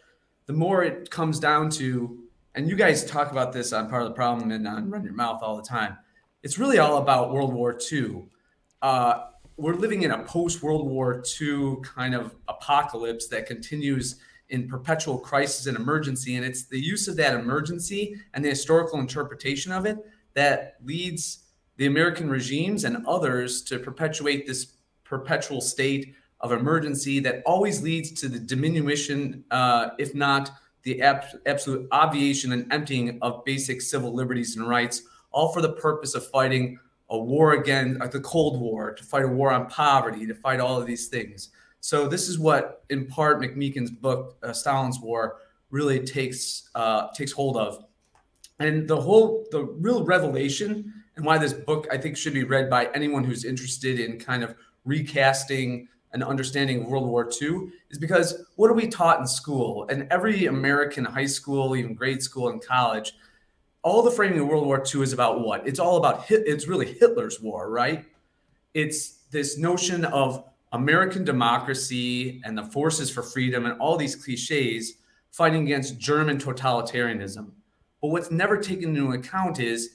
[0.47, 2.23] the more it comes down to,
[2.55, 5.13] and you guys talk about this on Part of the Problem and on Run Your
[5.13, 5.95] Mouth all the time.
[6.47, 8.23] It's really all about World War II.
[8.81, 9.25] Uh,
[9.57, 15.19] we're living in a post World War II kind of apocalypse that continues in perpetual
[15.19, 16.37] crisis and emergency.
[16.37, 19.97] And it's the use of that emergency and the historical interpretation of it
[20.35, 21.39] that leads
[21.75, 28.13] the American regimes and others to perpetuate this perpetual state of emergency that always leads
[28.21, 30.51] to the diminution, uh, if not
[30.83, 35.73] the ab- absolute obviation and emptying of basic civil liberties and rights, all for the
[35.73, 39.67] purpose of fighting a war again, like the Cold War, to fight a war on
[39.67, 41.49] poverty, to fight all of these things.
[41.79, 45.37] So this is what, in part, McMeekin's book uh, Stalin's War
[45.69, 47.85] really takes uh, takes hold of,
[48.59, 52.69] and the whole the real revelation and why this book I think should be read
[52.69, 57.97] by anyone who's interested in kind of recasting an understanding of World War II is
[57.97, 62.49] because what are we taught in school and every American high school, even grade school
[62.49, 63.13] and college,
[63.87, 65.65] all the framing of World War II is about what?
[65.65, 68.03] It's all about Hit, it's really Hitler's war, right?
[68.73, 74.95] It's this notion of American democracy and the forces for freedom and all these cliches
[75.31, 77.49] fighting against German totalitarianism.
[78.01, 79.91] But what's never taken into account is,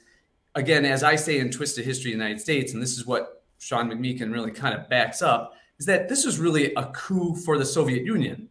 [0.55, 3.45] again, as I say in Twisted History of the United States, and this is what
[3.59, 7.59] Sean McMeekin really kind of backs up, is that this was really a coup for
[7.59, 8.49] the Soviet Union.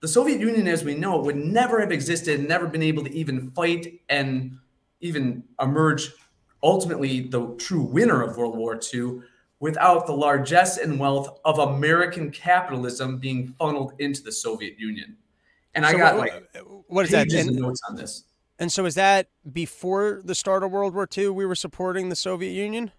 [0.00, 3.52] The Soviet Union, as we know, would never have existed, never been able to even
[3.52, 4.58] fight and
[5.02, 6.10] even emerge
[6.62, 9.20] ultimately the true winner of World War II
[9.60, 15.16] without the largesse and wealth of American capitalism being funneled into the Soviet Union.
[15.74, 17.32] And so I got what, like what is that?
[17.32, 18.24] And, notes on this.
[18.58, 21.30] And so is that before the start of World War II?
[21.30, 22.92] We were supporting the Soviet Union.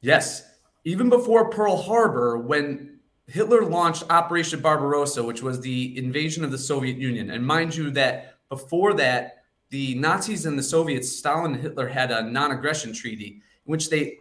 [0.00, 0.44] Yes,
[0.84, 6.58] even before Pearl Harbor, when Hitler launched Operation Barbarossa, which was the invasion of the
[6.58, 7.30] Soviet Union.
[7.30, 9.37] And mind you, that before that,
[9.70, 14.18] the Nazis and the Soviets, Stalin and Hitler had a non-aggression treaty in which they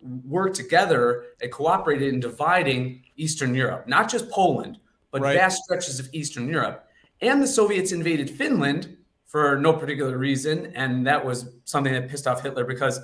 [0.00, 4.78] worked together and cooperated in dividing Eastern Europe, not just Poland,
[5.10, 5.36] but right.
[5.36, 6.88] vast stretches of Eastern Europe.
[7.20, 8.96] And the Soviets invaded Finland
[9.26, 10.72] for no particular reason.
[10.74, 13.00] And that was something that pissed off Hitler because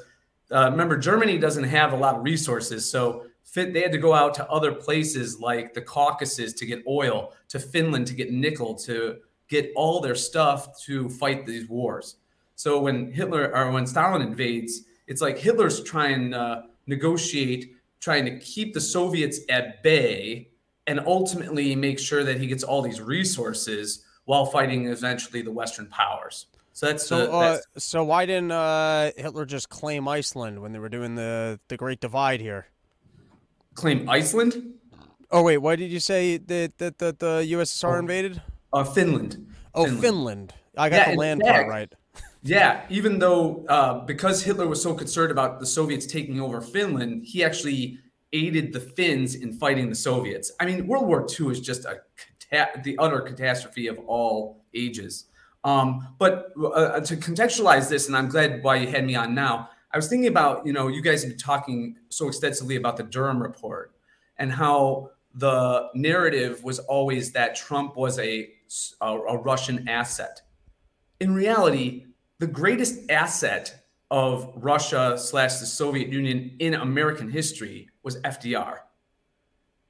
[0.51, 2.88] uh, remember, Germany doesn't have a lot of resources.
[2.88, 7.33] So they had to go out to other places like the Caucasus to get oil,
[7.49, 12.16] to Finland to get nickel, to get all their stuff to fight these wars.
[12.54, 18.38] So when Hitler or when Stalin invades, it's like Hitler's trying uh, negotiate trying to
[18.38, 20.50] keep the Soviets at bay
[20.87, 25.87] and ultimately make sure that he gets all these resources while fighting eventually the Western
[25.87, 26.46] powers.
[26.72, 27.33] So that's so.
[27.33, 31.61] Uh, that's, so why didn't uh, Hitler just claim Iceland when they were doing the
[31.68, 32.66] the Great Divide here?
[33.74, 34.74] Claim Iceland?
[35.30, 38.42] Oh wait, why did you say that that the, the USSR oh, invaded?
[38.74, 39.46] Uh, Finland.
[39.74, 40.02] Oh, Finland.
[40.02, 40.54] Finland.
[40.76, 41.94] I got yeah, the land part right.
[42.46, 47.24] Yeah, even though uh, because Hitler was so concerned about the Soviets taking over Finland,
[47.24, 47.98] he actually
[48.34, 50.52] aided the Finns in fighting the Soviets.
[50.60, 52.00] I mean, World War II is just a
[52.82, 55.24] the utter catastrophe of all ages.
[55.64, 59.70] Um, but uh, to contextualize this, and I'm glad why you had me on now.
[59.90, 63.04] I was thinking about you know you guys have been talking so extensively about the
[63.04, 63.94] Durham report
[64.37, 68.50] and how the narrative was always that Trump was a,
[69.00, 70.42] a, a Russian asset.
[71.20, 72.07] In reality,
[72.38, 78.79] the greatest asset of Russia slash the Soviet Union in American history was FDR.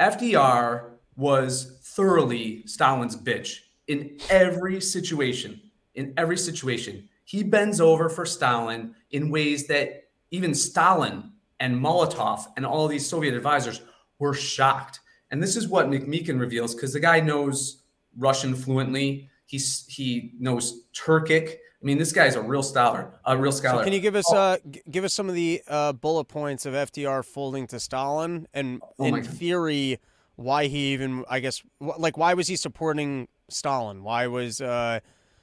[0.01, 5.61] FDR was thoroughly Stalin's bitch in every situation.
[5.95, 12.47] In every situation, he bends over for Stalin in ways that even Stalin and Molotov
[12.57, 13.81] and all these Soviet advisors
[14.19, 15.01] were shocked.
[15.31, 17.84] And this is what McMeekin reveals because the guy knows
[18.17, 19.31] Russian fluently.
[19.47, 23.81] He's, he knows Turkic I mean, this guy's a real scholar, a real scholar.
[23.81, 24.37] So can you give us oh.
[24.37, 28.49] uh, g- give us some of the uh, bullet points of FDR folding to Stalin,
[28.55, 30.01] and oh in theory,
[30.37, 34.03] why he even, I guess, like why was he supporting Stalin?
[34.03, 35.01] Why was uh,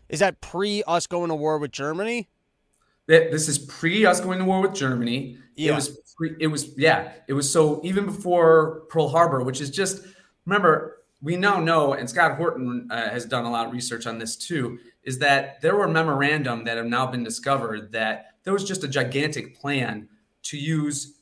[0.09, 2.27] is that pre us going to war with Germany?
[3.05, 5.37] That this is pre us going to war with Germany.
[5.55, 5.73] Yeah.
[5.73, 9.69] It was pre, it was yeah, it was so even before Pearl Harbor, which is
[9.69, 10.07] just
[10.47, 14.17] remember we now know, and Scott Horton uh, has done a lot of research on
[14.17, 18.63] this too, is that there were memorandum that have now been discovered that there was
[18.63, 20.09] just a gigantic plan
[20.43, 21.19] to use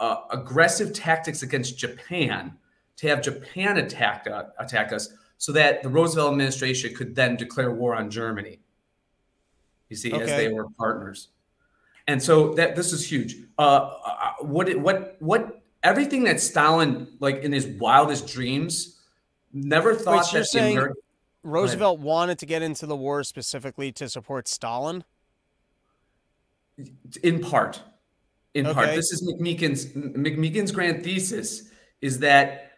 [0.00, 2.56] uh, aggressive tactics against Japan
[2.96, 7.72] to have Japan attack, uh, attack us so that the Roosevelt administration could then declare
[7.72, 8.60] war on Germany.
[9.88, 10.22] You see, okay.
[10.22, 11.28] as they were partners.
[12.06, 13.36] And so that this is huge.
[13.58, 19.01] Uh, uh what what what everything that Stalin like in his wildest dreams
[19.52, 20.96] never thought Wait, that saying American...
[21.44, 25.04] Roosevelt wanted to get into the war specifically to support Stalin.
[27.22, 27.82] In part,
[28.54, 28.74] in okay.
[28.74, 32.72] part, this is McMeekin's McMeekin's grand thesis is that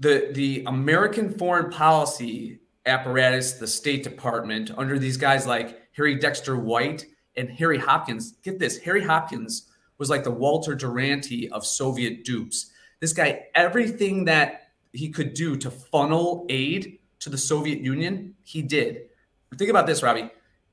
[0.00, 6.56] the the American foreign policy apparatus, the State Department, under these guys like Harry Dexter
[6.56, 7.06] White
[7.36, 8.32] and Harry Hopkins.
[8.42, 12.70] Get this, Harry Hopkins was like the Walter Duranty of Soviet dupes.
[13.00, 14.63] This guy, everything that
[14.94, 19.08] he could do to funnel aid to the Soviet Union, he did.
[19.56, 20.30] Think about this, Robbie.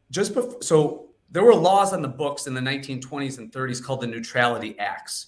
[0.09, 4.01] Just before, so there were laws on the books in the 1920s and 30s called
[4.01, 5.27] the Neutrality Acts.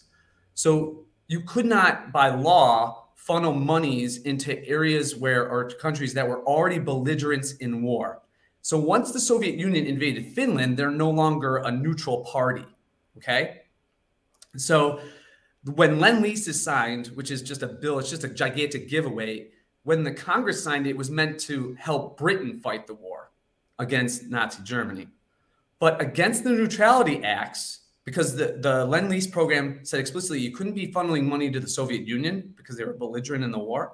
[0.54, 6.44] So you could not, by law, funnel monies into areas where or countries that were
[6.44, 8.22] already belligerents in war.
[8.62, 12.66] So once the Soviet Union invaded Finland, they're no longer a neutral party.
[13.18, 13.62] Okay.
[14.58, 15.00] So
[15.66, 19.48] when Lend Lease is signed, which is just a bill, it's just a gigantic giveaway.
[19.84, 23.32] When the Congress signed it, it was meant to help Britain fight the war
[23.80, 25.08] against Nazi Germany.
[25.80, 30.74] But against the neutrality acts, because the, the Lend Lease program said explicitly you couldn't
[30.74, 33.94] be funneling money to the Soviet Union because they were belligerent in the war,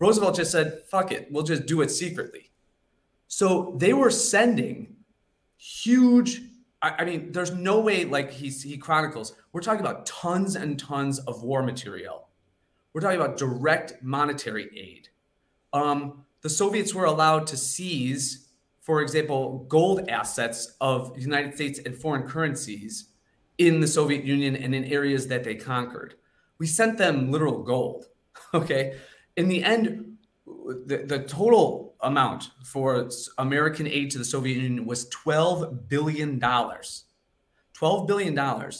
[0.00, 2.50] Roosevelt just said, fuck it, we'll just do it secretly.
[3.26, 4.96] So they were sending
[5.56, 6.42] huge
[6.80, 11.18] I, mean, there's no way, like he's, he chronicles, we're talking about tons and tons
[11.18, 12.28] of war material.
[12.92, 15.08] We're talking about direct monetary aid.
[15.72, 18.48] Um, the Soviets were allowed to seize,
[18.80, 23.08] for example, gold assets of the United States and foreign currencies
[23.58, 26.14] in the Soviet Union and in areas that they conquered.
[26.58, 28.06] We sent them literal gold.
[28.54, 28.96] Okay.
[29.36, 35.08] In the end, the, the total amount for American aid to the Soviet Union was
[35.10, 36.40] $12 billion.
[36.40, 38.70] $12 billion,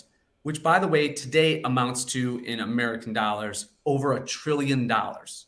[0.43, 5.47] which, by the way, today amounts to, in American dollars, over a trillion dollars.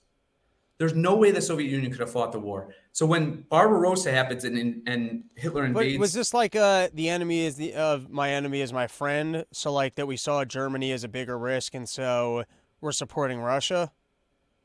[0.78, 2.74] There's no way the Soviet Union could have fought the war.
[2.92, 7.40] So when Barbarossa happens and, and Hitler invades, but was this like uh, the enemy
[7.40, 9.44] is the of uh, my enemy is my friend?
[9.52, 12.44] So like that we saw Germany as a bigger risk, and so
[12.80, 13.92] we're supporting Russia.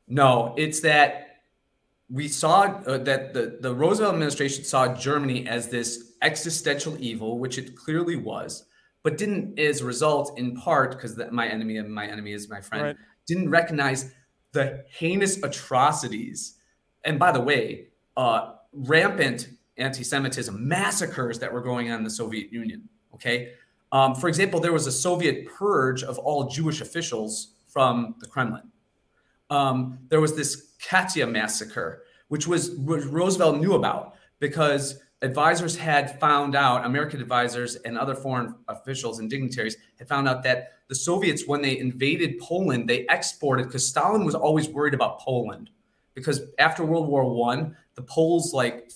[0.08, 1.35] No, it's that
[2.08, 7.58] we saw uh, that the, the Roosevelt administration saw Germany as this existential evil, which
[7.58, 8.66] it clearly was,
[9.02, 12.60] but didn't, as a result, in part, because my enemy and my enemy is my
[12.60, 12.96] friend, right.
[13.26, 14.12] didn't recognize
[14.52, 16.58] the heinous atrocities.
[17.04, 22.10] And by the way, uh, rampant anti Semitism, massacres that were going on in the
[22.10, 22.88] Soviet Union.
[23.14, 23.52] Okay.
[23.92, 28.70] Um, for example, there was a Soviet purge of all Jewish officials from the Kremlin.
[29.50, 36.18] Um, there was this Katyn massacre, which was which Roosevelt knew about because advisors had
[36.20, 40.94] found out, American advisors and other foreign officials and dignitaries had found out that the
[40.94, 45.70] Soviets, when they invaded Poland, they exported because Stalin was always worried about Poland
[46.14, 48.90] because after World War One, the Poles like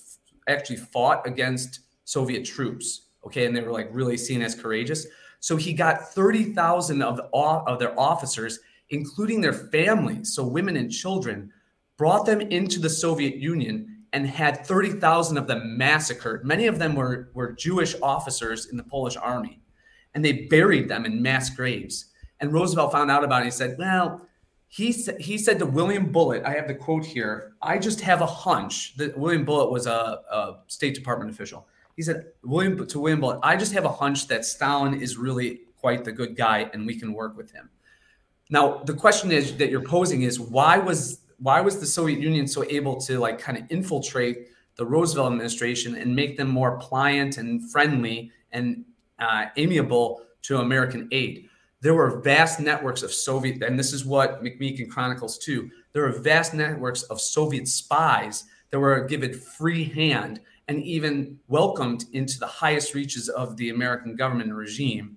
[0.49, 3.09] actually fought against Soviet troops.
[3.25, 5.07] Okay, and they were like really seen as courageous.
[5.41, 10.91] So he got thirty thousand of of their officers, including their families, so women and
[10.91, 11.51] children,
[11.97, 16.45] brought them into the Soviet Union and had 30,000 of them massacred.
[16.45, 19.61] Many of them were, were Jewish officers in the Polish army,
[20.15, 22.07] and they buried them in mass graves.
[22.41, 23.47] And Roosevelt found out about it.
[23.47, 24.27] He said, Well,
[24.67, 28.21] he, sa- he said to William Bullitt, I have the quote here, I just have
[28.21, 31.67] a hunch that William Bullitt was a, a State Department official.
[31.97, 35.61] He said, William to William Bullitt, I just have a hunch that Stalin is really
[35.77, 37.69] quite the good guy and we can work with him.
[38.51, 42.47] Now, the question is that you're posing is why was why was the Soviet Union
[42.47, 47.39] so able to like kind of infiltrate the Roosevelt administration and make them more pliant
[47.39, 48.85] and friendly and
[49.19, 51.49] uh, amiable to American aid?
[51.81, 55.71] There were vast networks of Soviet, and this is what McMeekin chronicles too.
[55.93, 62.05] There were vast networks of Soviet spies that were given free hand and even welcomed
[62.13, 65.17] into the highest reaches of the American government regime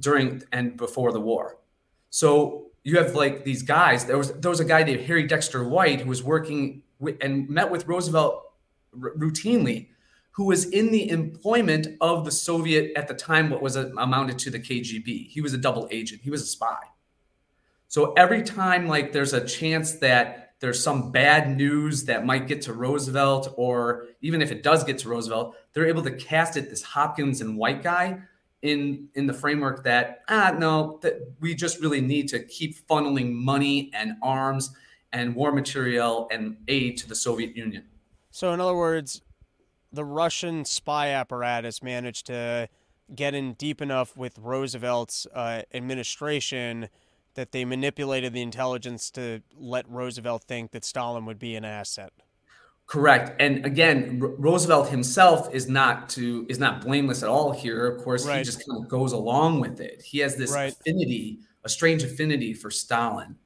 [0.00, 1.58] during and before the war.
[2.12, 4.04] So you have like these guys.
[4.04, 7.48] There was there was a guy named Harry Dexter White who was working with, and
[7.48, 8.44] met with Roosevelt
[9.02, 9.88] r- routinely,
[10.32, 13.48] who was in the employment of the Soviet at the time.
[13.48, 15.28] What was a, amounted to the KGB.
[15.28, 16.20] He was a double agent.
[16.22, 16.80] He was a spy.
[17.88, 22.60] So every time like there's a chance that there's some bad news that might get
[22.62, 26.68] to Roosevelt, or even if it does get to Roosevelt, they're able to cast it
[26.68, 28.20] this Hopkins and White guy
[28.62, 33.32] in in the framework that ah no that we just really need to keep funneling
[33.32, 34.70] money and arms
[35.12, 37.84] and war material and aid to the Soviet Union.
[38.30, 39.20] So in other words,
[39.92, 42.68] the Russian spy apparatus managed to
[43.14, 46.88] get in deep enough with Roosevelt's uh, administration
[47.34, 52.12] that they manipulated the intelligence to let Roosevelt think that Stalin would be an asset.
[52.86, 53.40] Correct.
[53.40, 57.86] And again, R- Roosevelt himself is not to is not blameless at all here.
[57.86, 58.38] Of course, Right.
[58.38, 60.02] he just kind of goes along with it.
[60.02, 60.72] He has this Right.
[60.72, 63.36] affinity, a strange affinity for Stalin.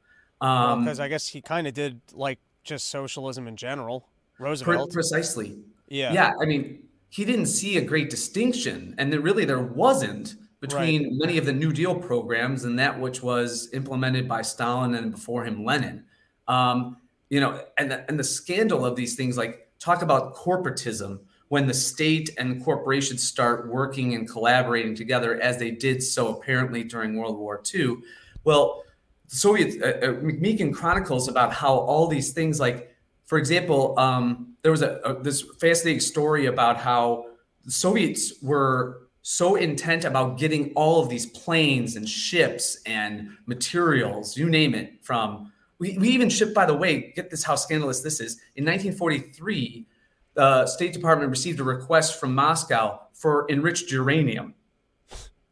[0.40, 4.08] Um, Because I guess he kind of did like just socialism in general.
[4.38, 4.92] Roosevelt.
[4.92, 5.58] precisely.
[5.88, 6.12] yeah.
[6.12, 11.16] Yeah, I mean, he didn't see a great distinction, and there really there wasn't between
[11.18, 15.44] many of the New Deal programs and that which was implemented by Stalin and before
[15.44, 16.04] him Lenin.
[16.48, 16.96] Um,
[17.28, 21.66] you know, and the, and the scandal of these things, like talk about corporatism, when
[21.66, 27.16] the state and corporations start working and collaborating together, as they did so apparently during
[27.16, 27.98] World War II.
[28.44, 28.82] Well,
[29.28, 32.92] Soviet uh, uh, McMeekin chronicles about how all these things, like
[33.26, 37.26] for example, um, there was a, a this fascinating story about how
[37.64, 44.36] the Soviets were so intent about getting all of these planes and ships and materials,
[44.36, 48.00] you name it, from we, we even shipped, by the way, get this how scandalous
[48.00, 48.34] this is.
[48.56, 49.86] In 1943,
[50.34, 54.54] the State Department received a request from Moscow for enriched uranium.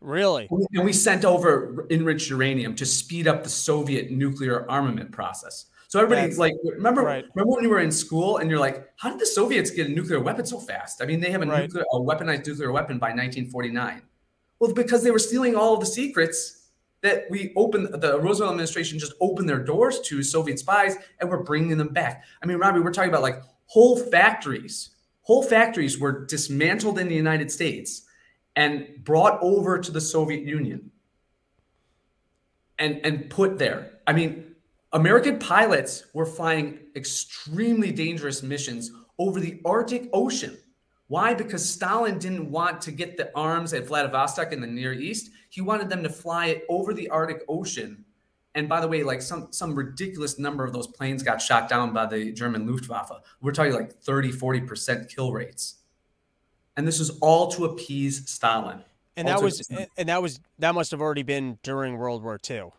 [0.00, 0.48] Really?
[0.74, 5.66] And we sent over enriched uranium to speed up the Soviet nuclear armament process.
[5.88, 7.24] So everybody's like, remember, right.
[7.34, 9.90] remember when you were in school and you're like, how did the Soviets get a
[9.90, 11.00] nuclear weapon so fast?
[11.00, 11.62] I mean, they have a, Right.
[11.62, 14.02] nuclear, a weaponized nuclear weapon by 1949.
[14.58, 16.63] Well, because they were stealing all of the secrets
[17.04, 21.42] that we opened, the Roosevelt administration just opened their doors to Soviet spies and we're
[21.42, 22.24] bringing them back.
[22.42, 24.90] I mean, Robbie, we're talking about like whole factories,
[25.20, 28.06] whole factories were dismantled in the United States
[28.56, 30.90] and brought over to the Soviet Union
[32.78, 33.98] and and put there.
[34.06, 34.54] I mean,
[34.94, 40.56] American pilots were flying extremely dangerous missions over the Arctic Ocean.
[41.08, 41.34] Why?
[41.34, 45.30] Because Stalin didn't want to get the arms at Vladivostok in the Near East.
[45.54, 48.04] He wanted them to fly it over the Arctic Ocean.
[48.56, 51.92] And by the way, like some some ridiculous number of those planes got shot down
[51.92, 53.12] by the German Luftwaffe.
[53.40, 55.76] We're talking like 30, 40% kill rates.
[56.76, 58.82] And this is all to appease Stalin.
[59.16, 62.24] And All that was appease- and that was that must have already been during World
[62.24, 62.72] War II.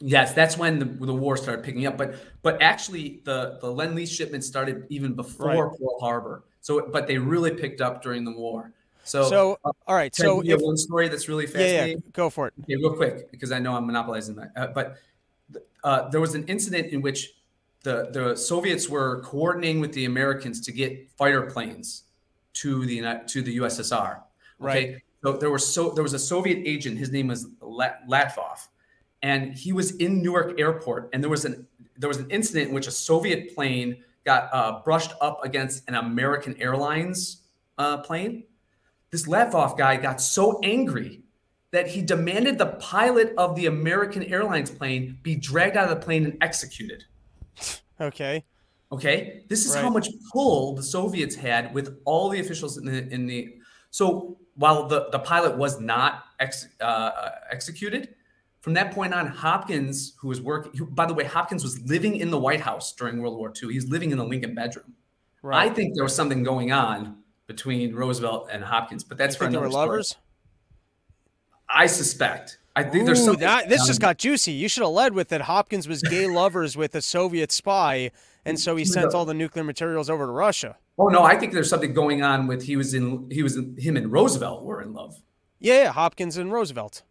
[0.00, 1.96] Yes, that's when the, the war started picking up.
[1.96, 5.78] But but actually, the the lend lease shipments started even before Right.
[5.78, 6.44] Pearl Harbor.
[6.60, 8.74] So, but they really picked up during the war.
[9.04, 12.02] So, So uh, all right, so you if one story that's really yeah, yeah, fascinating.
[12.12, 12.54] go for it.
[12.62, 14.52] Okay, real quick, because I know I'm monopolizing that.
[14.56, 14.96] Uh, but
[15.84, 17.34] uh, there was an incident in which
[17.82, 22.04] the the Soviets were coordinating with the Americans to get fighter planes
[22.54, 24.20] to the to the USSR.
[24.60, 26.98] Okay, so there was so there was a Soviet agent.
[26.98, 28.68] His name was Lat- Latvov,
[29.22, 31.10] and he was in Newark Airport.
[31.12, 34.80] And there was an there was an incident in which a Soviet plane got uh,
[34.84, 37.42] brushed up against an American Airlines
[37.78, 38.44] uh, plane.
[39.12, 41.22] This Latvov guy got so angry
[41.70, 46.04] that he demanded the pilot of the American Airlines plane be dragged out of the
[46.04, 47.04] plane and executed.
[48.00, 48.44] Okay.
[48.90, 53.08] Okay, this is how much pull the Soviets had with all the officials in the.
[53.08, 53.54] In the
[53.90, 58.14] so while the, the pilot was not ex, uh, executed,
[58.60, 62.16] from that point on, Hopkins, who was working, who, by the way, Hopkins was living
[62.16, 63.72] in the White House during World War II.
[63.72, 64.94] He's living in the Lincoln bedroom.
[65.40, 65.70] Right.
[65.70, 69.44] I think there was something going on between Roosevelt and Hopkins, but that's You for
[69.44, 69.88] think they another were story.
[69.88, 70.16] lovers?
[71.68, 72.58] I suspect.
[72.74, 73.40] I think there's something.
[73.40, 74.52] that this um, just got juicy.
[74.52, 78.10] You should have led with that Hopkins was gay lovers with a Soviet spy,
[78.44, 80.76] and so he sent all the nuclear materials over to Russia.
[80.98, 83.76] Oh no, I think there's something going on with he was in he was in,
[83.78, 85.16] him and Roosevelt were in love.
[85.58, 87.02] Yeah, yeah, Hopkins and Roosevelt.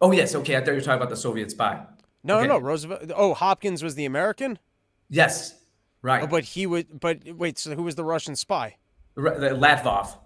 [0.00, 0.56] Oh yes, okay.
[0.56, 1.84] I thought you were talking about the Soviet spy.
[2.24, 2.46] No, Okay.
[2.48, 3.10] no, no, Roosevelt.
[3.14, 4.58] Oh, Hopkins was the American.
[5.10, 5.54] Yes,
[6.02, 6.22] right.
[6.22, 6.84] Oh, but he was.
[6.84, 8.76] But wait, so who was the Russian spy?
[9.20, 10.16] Latvov.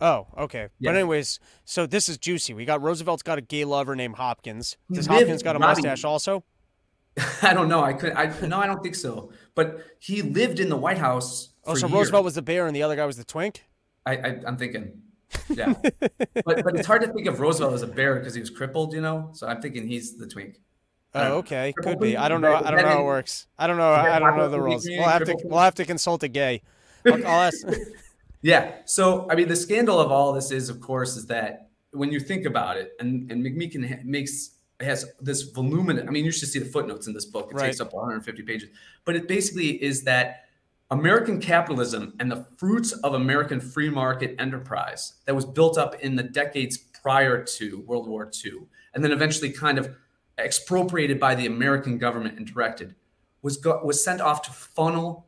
[0.00, 0.68] Oh, okay.
[0.78, 0.90] Yeah.
[0.90, 2.52] But anyways, so this is juicy.
[2.54, 4.76] We got Roosevelt's got a gay lover named Hopkins.
[4.92, 6.44] Does lived- Hopkins got a Robbie- mustache also?
[7.42, 7.82] I don't know.
[7.82, 8.12] I could.
[8.12, 9.30] I no, I don't think so.
[9.54, 11.50] But he lived in the White House.
[11.64, 11.94] Oh, so years.
[11.94, 13.64] Roosevelt was the bear and the other guy was the twink.
[14.04, 15.00] I, I I'm thinking,
[15.48, 18.50] yeah, but but it's hard to think of Roosevelt as a bear because he was
[18.50, 19.30] crippled, you know.
[19.32, 20.60] So I'm thinking he's the twink.
[21.14, 22.18] Oh, okay, could be.
[22.18, 22.54] I don't know.
[22.54, 23.46] I don't know how it works.
[23.58, 23.90] I don't know.
[23.90, 24.86] I don't know the rules.
[24.86, 25.38] We'll have to.
[25.44, 26.60] We'll have to consult a gay.
[27.06, 27.66] I'll ask.
[28.46, 28.76] yeah.
[28.84, 32.20] So I mean, the scandal of all this is, of course, is that when you
[32.20, 36.04] think about it, and and McMeekin makes has this voluminous.
[36.06, 37.48] I mean, you should see the footnotes in this book.
[37.50, 37.66] It right.
[37.66, 38.68] takes up 150 pages,
[39.04, 40.44] but it basically is that
[40.92, 46.14] American capitalism and the fruits of American free market enterprise that was built up in
[46.14, 48.60] the decades prior to World War II,
[48.94, 49.96] and then eventually kind of
[50.38, 52.94] expropriated by the American government and directed,
[53.42, 55.25] was go- was sent off to funnel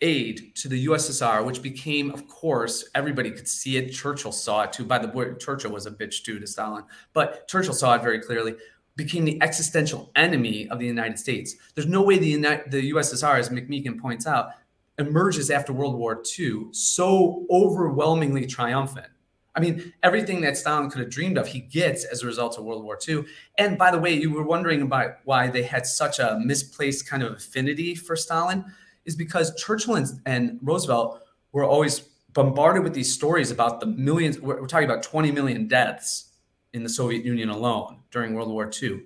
[0.00, 3.92] aid to the USSR, which became, of course, everybody could see it.
[3.92, 4.84] Churchill saw it too.
[4.84, 8.20] By the way, Churchill was a bitch too to Stalin, but Churchill saw it very
[8.20, 8.54] clearly.
[8.96, 11.56] Became the existential enemy of the United States.
[11.74, 14.50] There's no way the United, the USSR, as McMeekin points out,
[14.98, 19.08] emerges after World War II so overwhelmingly triumphant.
[19.56, 22.64] I mean, everything that Stalin could have dreamed of, he gets as a result of
[22.64, 23.24] World War II.
[23.56, 27.22] And by the way, you were wondering about why they had such a misplaced kind
[27.22, 28.64] of affinity for Stalin,
[29.04, 32.00] is because Churchill and, and Roosevelt were always
[32.32, 34.40] bombarded with these stories about the millions.
[34.40, 36.32] We're, we're talking about 20 million deaths
[36.72, 39.02] in the Soviet Union alone during World War II.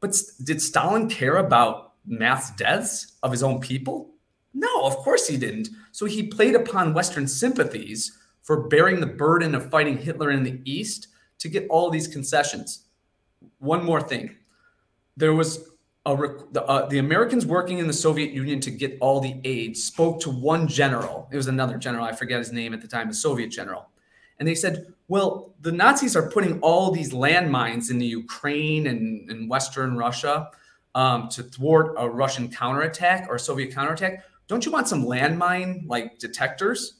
[0.00, 4.14] But did Stalin care about mass deaths of his own people?
[4.54, 5.68] No, of course he didn't.
[5.92, 10.60] So he played upon Western sympathies for bearing the burden of fighting Hitler in the
[10.64, 12.86] East to get all these concessions.
[13.58, 14.36] One more thing
[15.16, 15.69] there was
[16.06, 16.16] a,
[16.52, 20.20] the, uh, the Americans working in the Soviet Union to get all the aid spoke
[20.20, 21.28] to one general.
[21.30, 23.88] It was another general, I forget his name at the time, a Soviet general.
[24.38, 29.28] And they said, well, the Nazis are putting all these landmines in the Ukraine and,
[29.30, 30.48] and Western Russia
[30.94, 34.24] um, to thwart a Russian counterattack or Soviet counterattack.
[34.48, 36.99] Don't you want some landmine like detectors?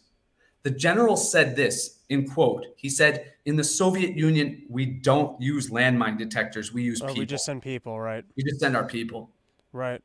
[0.62, 2.66] The general said this in quote.
[2.76, 6.72] He said, "In the Soviet Union, we don't use landmine detectors.
[6.72, 7.20] We use oh, people.
[7.20, 8.24] We just send people, right?
[8.36, 9.30] We just send our people."
[9.72, 10.02] Right.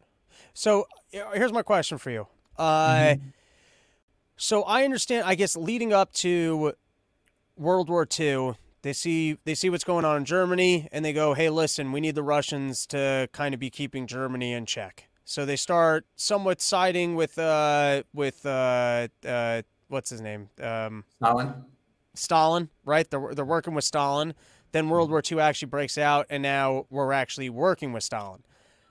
[0.54, 2.28] So here's my question for you.
[2.58, 3.28] Uh, mm-hmm.
[4.38, 5.26] So I understand.
[5.26, 6.74] I guess leading up to
[7.58, 11.34] World War II, they see they see what's going on in Germany, and they go,
[11.34, 15.44] "Hey, listen, we need the Russians to kind of be keeping Germany in check." So
[15.44, 20.50] they start somewhat siding with uh, with uh, uh, what's his name?
[20.62, 21.54] Um, Stalin.
[22.14, 23.10] Stalin, right?
[23.10, 24.34] They're they're working with Stalin.
[24.72, 28.44] Then World War II actually breaks out, and now we're actually working with Stalin.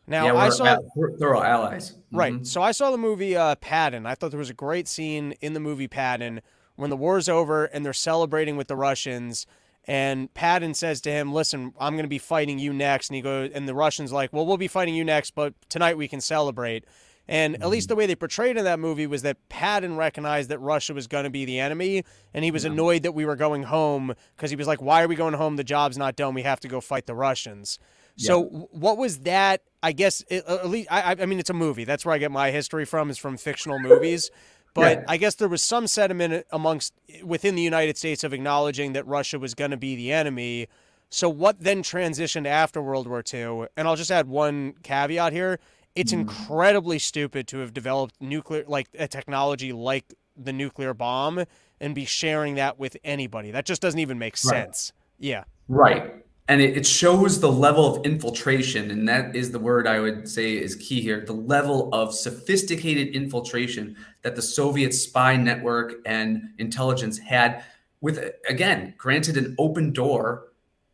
[0.07, 0.79] Now yeah, I saw
[1.19, 2.35] they're all allies, right?
[2.35, 2.45] Mm-hmm.
[2.45, 4.07] So I saw the movie uh, Patton.
[4.07, 6.43] I thought there was a great scene in the movie Patton
[6.77, 9.47] when the war's over and they're celebrating with the Russians.
[9.87, 13.23] And Patton says to him, "Listen, I'm going to be fighting you next." And he
[13.23, 16.21] goes, and the Russians like, "Well, we'll be fighting you next, but tonight we can
[16.21, 16.85] celebrate."
[17.27, 17.93] And at least mm-hmm.
[17.93, 21.25] the way they portrayed in that movie was that Patton recognized that Russia was going
[21.25, 22.05] to be the enemy,
[22.35, 22.71] and he was yeah.
[22.71, 25.57] annoyed that we were going home because he was like, "Why are we going home?
[25.57, 26.35] The job's not done.
[26.35, 27.79] We have to go fight the Russians."
[28.17, 28.27] Yeah.
[28.29, 29.63] So, what was that?
[29.83, 31.85] I guess it, at least I, I mean, it's a movie.
[31.85, 34.31] That's where I get my history from is from fictional movies.
[34.75, 35.05] But yeah.
[35.07, 39.39] I guess there was some sentiment amongst within the United States of acknowledging that Russia
[39.39, 40.67] was going to be the enemy.
[41.11, 43.67] So, what then transitioned after World War II?
[43.77, 45.61] And I'll just add one caveat here
[45.95, 46.21] it's mm.
[46.21, 51.45] incredibly stupid to have developed nuclear like a technology like the nuclear bomb
[51.81, 53.51] and be sharing that with anybody.
[53.51, 54.93] That just doesn't even make sense.
[54.95, 55.27] Right.
[55.27, 55.45] Yeah.
[55.69, 56.25] Right.
[56.47, 60.29] And it, it shows the level of infiltration, and that is the word I would
[60.29, 66.51] say is key here the level of sophisticated infiltration that the Soviet spy network and
[66.59, 67.65] intelligence had,
[68.03, 70.49] with, again, granted an open door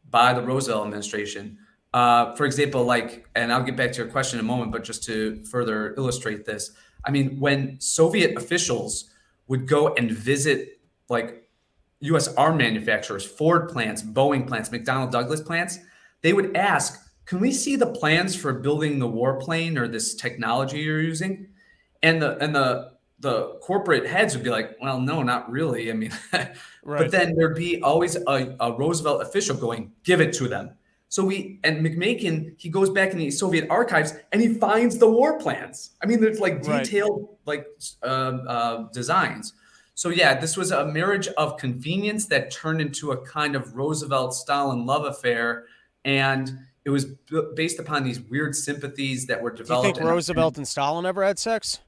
[0.08, 1.58] by the Roosevelt administration
[1.92, 4.84] uh, for example, like, and I'll get back to your question in a moment, but
[4.84, 6.72] just to further illustrate this,
[7.04, 9.10] I mean, when Soviet officials
[9.48, 11.48] would go and visit like
[12.00, 15.78] US arm manufacturers, Ford plants, Boeing plants, McDonnell Douglas plants,
[16.22, 20.78] they would ask, Can we see the plans for building the warplane or this technology
[20.78, 21.48] you're using?
[22.02, 25.90] And the and the the corporate heads would be like, well, no, not really.
[25.90, 26.54] I mean, right.
[26.84, 30.70] but then there'd be always a, a Roosevelt official going, give it to them
[31.10, 35.10] so we and McMeekin, he goes back in the Soviet archives and he finds the
[35.10, 35.90] war plans.
[36.00, 37.64] I mean, there's like detailed right.
[37.64, 37.66] like
[38.04, 39.54] uh, uh, designs.
[39.94, 44.36] So yeah, this was a marriage of convenience that turned into a kind of Roosevelt
[44.36, 45.64] Stalin love affair,
[46.04, 49.82] and it was b- based upon these weird sympathies that were developed.
[49.82, 51.80] Do you think Roosevelt and Stalin ever had sex?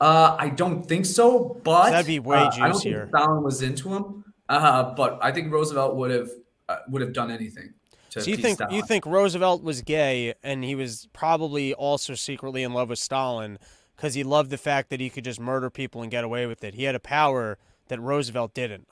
[0.00, 2.60] Uh, I don't think so, but that'd be way uh, juicier.
[2.62, 6.30] I don't think Stalin was into him, uh, but I think Roosevelt would have
[6.68, 7.74] uh, would have done anything
[8.08, 12.72] so you think you think Roosevelt was gay and he was probably also secretly in
[12.72, 13.58] love with Stalin
[13.96, 16.62] because he loved the fact that he could just murder people and get away with
[16.64, 16.74] it.
[16.74, 18.86] He had a power that Roosevelt didn't,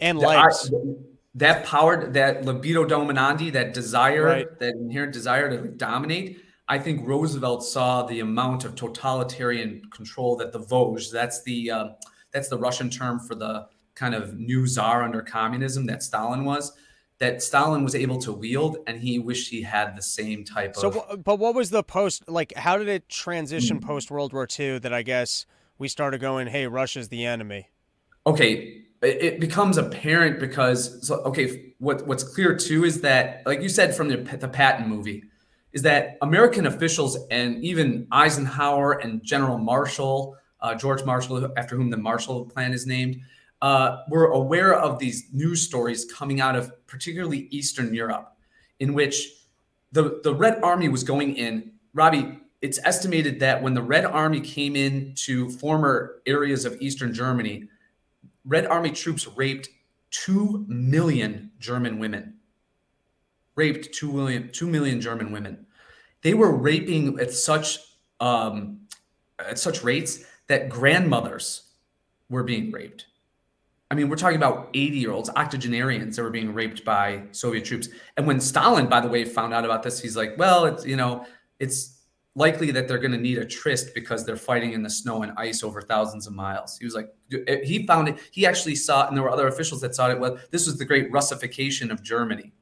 [0.00, 0.24] and.
[0.24, 0.48] I,
[1.36, 4.58] that power, that libido dominandi, that desire, right.
[4.58, 6.40] that inherent desire to dominate.
[6.68, 11.88] I think Roosevelt saw the amount of totalitarian control that the vozhd, that's the uh,
[12.32, 16.72] that's the Russian term for the kind of new czar under communism that Stalin was,
[17.18, 20.88] that Stalin was able to wield, and he wished he had the same type so,
[20.88, 20.94] of.
[20.94, 22.52] So, but what was the post like?
[22.54, 23.86] How did it transition mm-hmm.
[23.86, 24.78] post World War II?
[24.78, 25.46] That I guess
[25.78, 27.70] we started going, "Hey, Russia's the enemy."
[28.26, 33.68] Okay, it becomes apparent because so, okay, what what's clear too is that, like you
[33.68, 35.24] said from the the Patton movie,
[35.72, 41.90] is that American officials and even Eisenhower and General Marshall, uh, George Marshall, after whom
[41.90, 43.20] the Marshall Plan is named,
[43.66, 48.32] uh, were aware of these news stories coming out of particularly Eastern Europe,
[48.78, 49.16] in which
[49.90, 51.72] the the Red Army was going in.
[51.92, 57.12] Robbie, it's estimated that when the Red Army came in to former areas of Eastern
[57.12, 57.68] Germany,
[58.44, 59.68] Red Army troops raped
[60.10, 62.34] 2 million German women.
[63.56, 65.66] Raped 2 million, 2 million German women.
[66.22, 67.78] They were raping at such
[68.20, 68.82] um,
[69.40, 71.72] at such rates that grandmothers
[72.30, 73.06] were being raped.
[73.90, 77.64] I mean, we're talking about 80 year olds, octogenarians that were being raped by Soviet
[77.64, 77.88] troops.
[78.16, 80.96] And when Stalin, by the way, found out about this, he's like, well, it's, you
[80.96, 81.24] know,
[81.60, 82.00] it's
[82.34, 85.32] likely that they're going to need a tryst because they're fighting in the snow and
[85.38, 86.76] ice over thousands of miles.
[86.78, 88.18] He was like, he found it.
[88.32, 90.18] He actually saw, and there were other officials that saw it.
[90.18, 92.52] Well, this was the great Russification of Germany.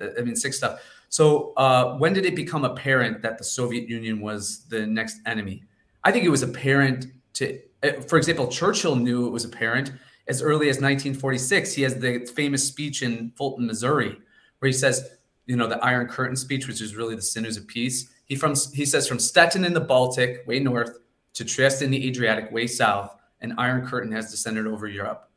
[0.00, 0.80] I mean, sick stuff.
[1.08, 5.62] So, uh, when did it become apparent that the Soviet Union was the next enemy?
[6.02, 9.92] I think it was apparent to, uh, for example, Churchill knew it was apparent
[10.28, 11.74] as early as 1946.
[11.74, 14.18] He has the famous speech in Fulton, Missouri,
[14.58, 15.16] where he says,
[15.46, 18.54] you know, the Iron Curtain speech, which is really the sinews of peace he from
[18.72, 20.98] he says from Stettin in the Baltic, way north,
[21.34, 25.30] to Trieste in the Adriatic, way south, an Iron Curtain has descended over Europe.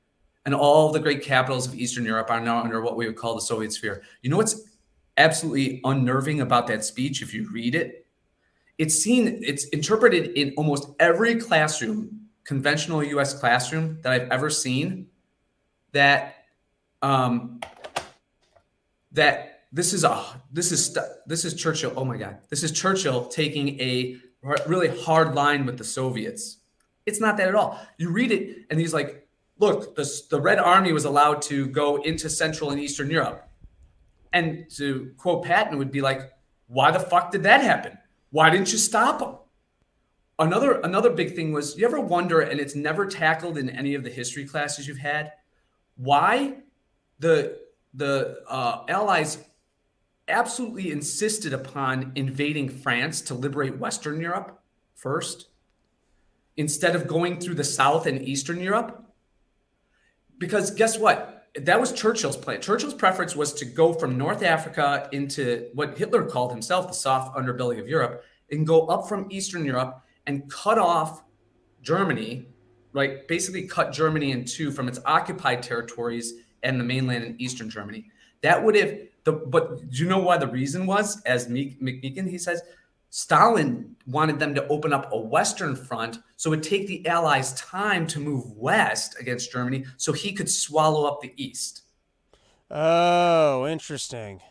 [0.45, 3.35] And all the great capitals of Eastern Europe are now under what we would call
[3.35, 4.03] the Soviet sphere.
[4.21, 4.61] You know what's
[5.17, 8.05] absolutely unnerving about that speech if you read it?
[8.77, 12.16] It's seen, it's interpreted in almost every classroom,
[12.47, 15.07] conventional US classroom that I've ever seen,
[15.91, 16.35] that
[17.01, 17.59] um,
[19.11, 21.93] that this is a this is this is Churchill.
[21.95, 24.17] Oh my God, this is Churchill taking a
[24.65, 26.57] really hard line with the Soviets.
[27.05, 27.79] It's not that at all.
[27.97, 29.27] You read it, and he's like,
[29.59, 33.43] "Look, the the Red Army was allowed to go into Central and Eastern Europe."
[34.31, 36.31] And to quote Patton would be like,
[36.67, 37.97] "Why the fuck did that happen?
[38.29, 39.35] Why didn't you stop them?"
[40.39, 44.03] Another another big thing was you ever wonder, and it's never tackled in any of
[44.03, 45.33] the history classes you've had,
[45.95, 46.57] why
[47.19, 47.59] the
[47.93, 49.39] the uh, Allies
[50.27, 54.61] absolutely insisted upon invading France to liberate Western Europe
[54.93, 55.47] first,
[56.55, 59.03] instead of going through the South and Eastern Europe.
[60.37, 61.47] Because guess what?
[61.55, 62.61] That was Churchill's plan.
[62.61, 67.35] Churchill's preference was to go from North Africa into what Hitler called himself the soft
[67.35, 71.23] underbelly of Europe and go up from Eastern Europe and cut off
[71.81, 72.47] Germany,
[72.93, 73.27] right?
[73.27, 78.11] Basically, cut Germany in two from its occupied territories and the mainland in Eastern Germany.
[78.41, 81.21] That would have the but do you know why the reason was?
[81.23, 82.61] As McMeekin, he says,
[83.09, 87.53] Stalin wanted them to open up a Western front so it would take the Allies
[87.53, 91.83] time to move west against Germany so he could swallow up the East.
[92.69, 94.41] Oh, interesting.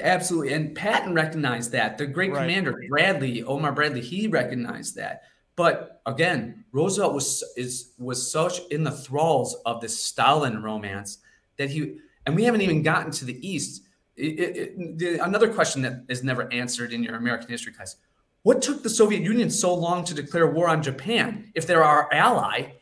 [0.00, 0.52] Absolutely.
[0.52, 1.96] And Patton recognized that.
[1.96, 2.42] The great right.
[2.42, 5.22] commander, Bradley, Omar Bradley, he recognized that.
[5.54, 11.18] But again, Roosevelt was is was such in the thralls of this Stalin romance
[11.56, 15.82] that he and we haven't even gotten to the East it, it, the, another question
[15.82, 17.96] that is never answered in your American history class:
[18.42, 21.52] What took the Soviet Union so long to declare war on Japan?
[21.54, 22.72] If they're our ally,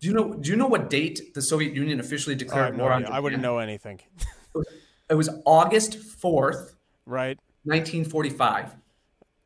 [0.00, 0.34] do you know?
[0.34, 3.16] Do you know what date the Soviet Union officially declared war on Japan?
[3.16, 4.00] I wouldn't know anything.
[5.10, 8.74] it was August fourth, right, nineteen forty-five.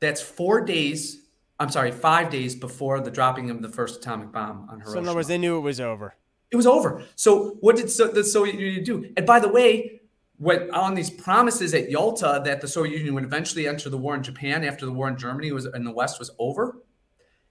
[0.01, 1.23] That's four days.
[1.59, 4.93] I'm sorry, five days before the dropping of the first atomic bomb on Hiroshima.
[4.93, 6.15] So in other words, they knew it was over.
[6.51, 7.03] It was over.
[7.15, 9.13] So what did so, the Soviet Union do?
[9.17, 10.01] And by the way,
[10.39, 14.15] went on these promises at Yalta that the Soviet Union would eventually enter the war
[14.17, 16.83] in Japan after the war in Germany was in the West was over.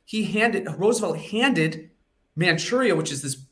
[0.03, 1.91] He handed Roosevelt handed
[2.36, 3.45] Manchuria, which is this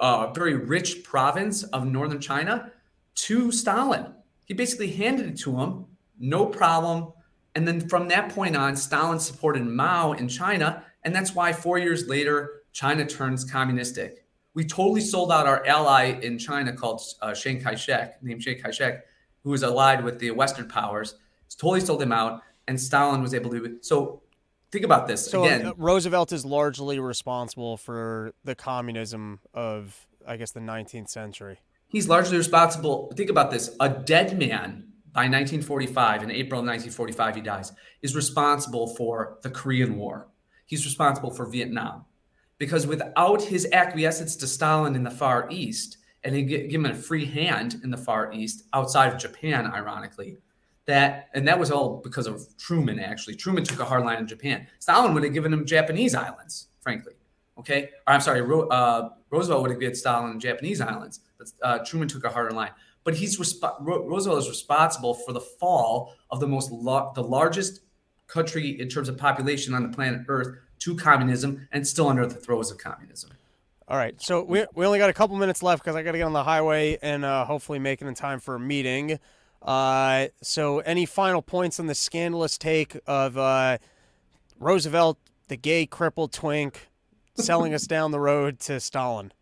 [0.00, 2.72] uh, very rich province of northern China,
[3.14, 4.14] to Stalin.
[4.44, 5.86] He basically handed it to him,
[6.18, 7.12] no problem.
[7.54, 11.78] And then from that point on, Stalin supported Mao in China, and that's why four
[11.78, 17.32] years later China turns communistic we totally sold out our ally in China called uh,
[17.34, 19.04] Chiang Kai-shek, named Chiang Kai-shek,
[19.44, 21.14] who was allied with the Western powers.
[21.46, 23.78] It's totally sold him out, and Stalin was able to.
[23.80, 24.22] So
[24.72, 25.66] think about this so again.
[25.66, 31.58] Uh, Roosevelt is largely responsible for the communism of I guess, the 19th century.
[31.90, 33.12] He's largely responsible.
[33.16, 38.14] Think about this: a dead man by 1945, in April of 1945, he dies, is
[38.14, 40.28] responsible for the Korean War.
[40.66, 42.04] He's responsible for Vietnam.
[42.58, 46.94] Because without his acquiescence to Stalin in the Far East, and he give him a
[46.94, 50.36] free hand in the Far East, outside of Japan, ironically,
[50.86, 53.00] that and that was all because of Truman.
[53.00, 54.66] Actually, Truman took a hard line in Japan.
[54.78, 57.14] Stalin would have given him Japanese islands, frankly.
[57.58, 62.06] Okay, or I'm sorry, uh, Roosevelt would have given Stalin Japanese islands, but uh, Truman
[62.06, 62.70] took a harder line
[63.04, 67.80] but he's resp- Roosevelt is responsible for the fall of the most lo- the largest
[68.26, 72.34] country in terms of population on the planet Earth to communism and still under the
[72.34, 73.30] throes of communism.
[73.88, 76.18] All right, so we, we only got a couple minutes left because I got to
[76.18, 79.18] get on the highway and uh, hopefully make it in time for a meeting.
[79.62, 83.78] Uh, so, any final points on the scandalous take of uh,
[84.60, 85.18] Roosevelt,
[85.48, 86.88] the gay crippled twink,
[87.34, 89.32] selling us down the road to Stalin?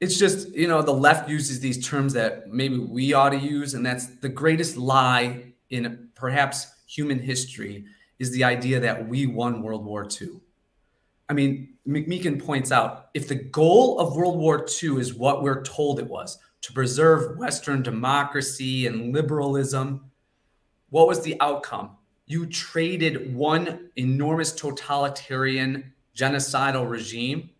[0.00, 3.74] It's just you know the left uses these terms that maybe we ought to use
[3.74, 7.84] and that's the greatest lie in perhaps human history
[8.18, 10.28] is the idea that we won world war ii
[11.28, 15.62] i mean mcmeekin points out if the goal of world war ii is what we're
[15.62, 20.10] told it was to preserve western democracy and liberalism
[20.90, 21.96] what was the outcome?
[22.26, 27.50] You traded one enormous totalitarian genocidal regime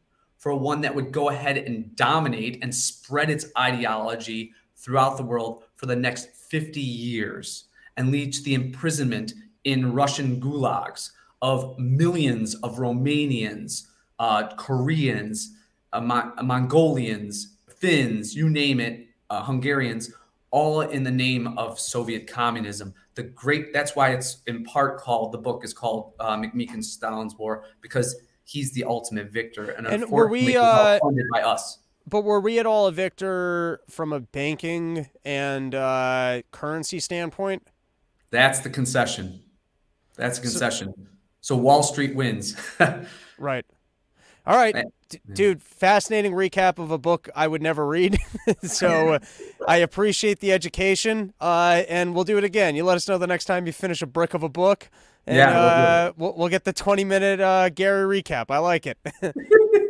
[0.41, 5.65] for one that would go ahead and dominate and spread its ideology throughout the world
[5.77, 7.65] for the next 50 years
[7.99, 9.35] and lead to the imprisonment
[9.65, 11.11] in Russian gulags
[11.43, 13.89] of millions of Romanians,
[14.19, 15.57] uh, Koreans,
[15.93, 20.11] uh, Mon- Mongolians, Finns, you name it, uh, Hungarians,
[20.51, 22.95] all in the name of Soviet communism.
[23.15, 27.35] The great that's why it's in part called the book is called uh, McMeekin Stalin's
[27.37, 28.17] War because
[28.51, 29.71] he's the ultimate victor.
[29.71, 31.79] And, and were we uh, funded by us?
[32.07, 37.69] But were we at all a victor from a banking and uh, currency standpoint?
[38.31, 39.41] That's the concession.
[40.17, 40.93] That's a concession.
[41.41, 42.57] So, so Wall Street wins.
[43.39, 43.65] right.
[44.47, 44.75] All right,
[45.11, 45.63] D- dude.
[45.63, 48.19] Fascinating recap of a book I would never read.
[48.63, 49.19] so uh,
[49.69, 52.75] I appreciate the education, uh, and we'll do it again.
[52.75, 54.91] You let us know the next time you finish a brick of a book.
[55.27, 58.47] And, yeah, we'll, uh, we'll, we'll, get the 20 minute uh, Gary recap.
[58.49, 58.99] I like it.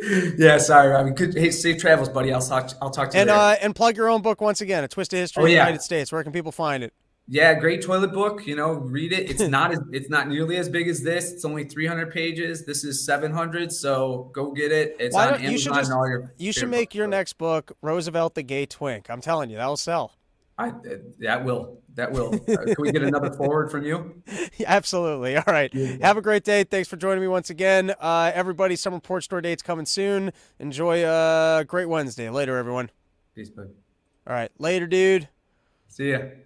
[0.38, 0.94] yeah, sorry.
[0.94, 2.32] I mean, good, hey, safe travels, buddy.
[2.32, 2.70] I'll talk.
[2.80, 3.22] I'll talk to you.
[3.22, 4.84] And uh, and plug your own book once again.
[4.84, 6.10] A Twisted History oh, of the United States.
[6.10, 6.92] Where can people find it?
[7.28, 8.46] Yeah, great toilet book.
[8.46, 9.30] You know, read it.
[9.30, 11.32] It's not as it's not nearly as big as this.
[11.32, 12.64] It's only 300 pages.
[12.64, 13.72] This is 700.
[13.72, 14.96] So go get it.
[14.98, 15.52] It's Why on Amazon.
[15.52, 19.10] You should, just, you should make your next book Roosevelt the Gay Twink.
[19.10, 20.12] I'm telling you, that will sell.
[20.60, 20.72] I
[21.20, 22.34] that will that will.
[22.34, 24.22] Uh, can we get another forward from you?
[24.66, 25.36] Absolutely.
[25.36, 25.72] All right.
[26.02, 26.64] Have a great day.
[26.64, 27.94] Thanks for joining me once again.
[27.98, 30.32] Uh, everybody, summer porch tour dates coming soon.
[30.58, 32.28] Enjoy a great Wednesday.
[32.28, 32.90] Later, everyone.
[33.34, 33.70] Peace, bud.
[34.26, 34.50] All right.
[34.58, 35.28] Later, dude.
[35.88, 36.18] See ya.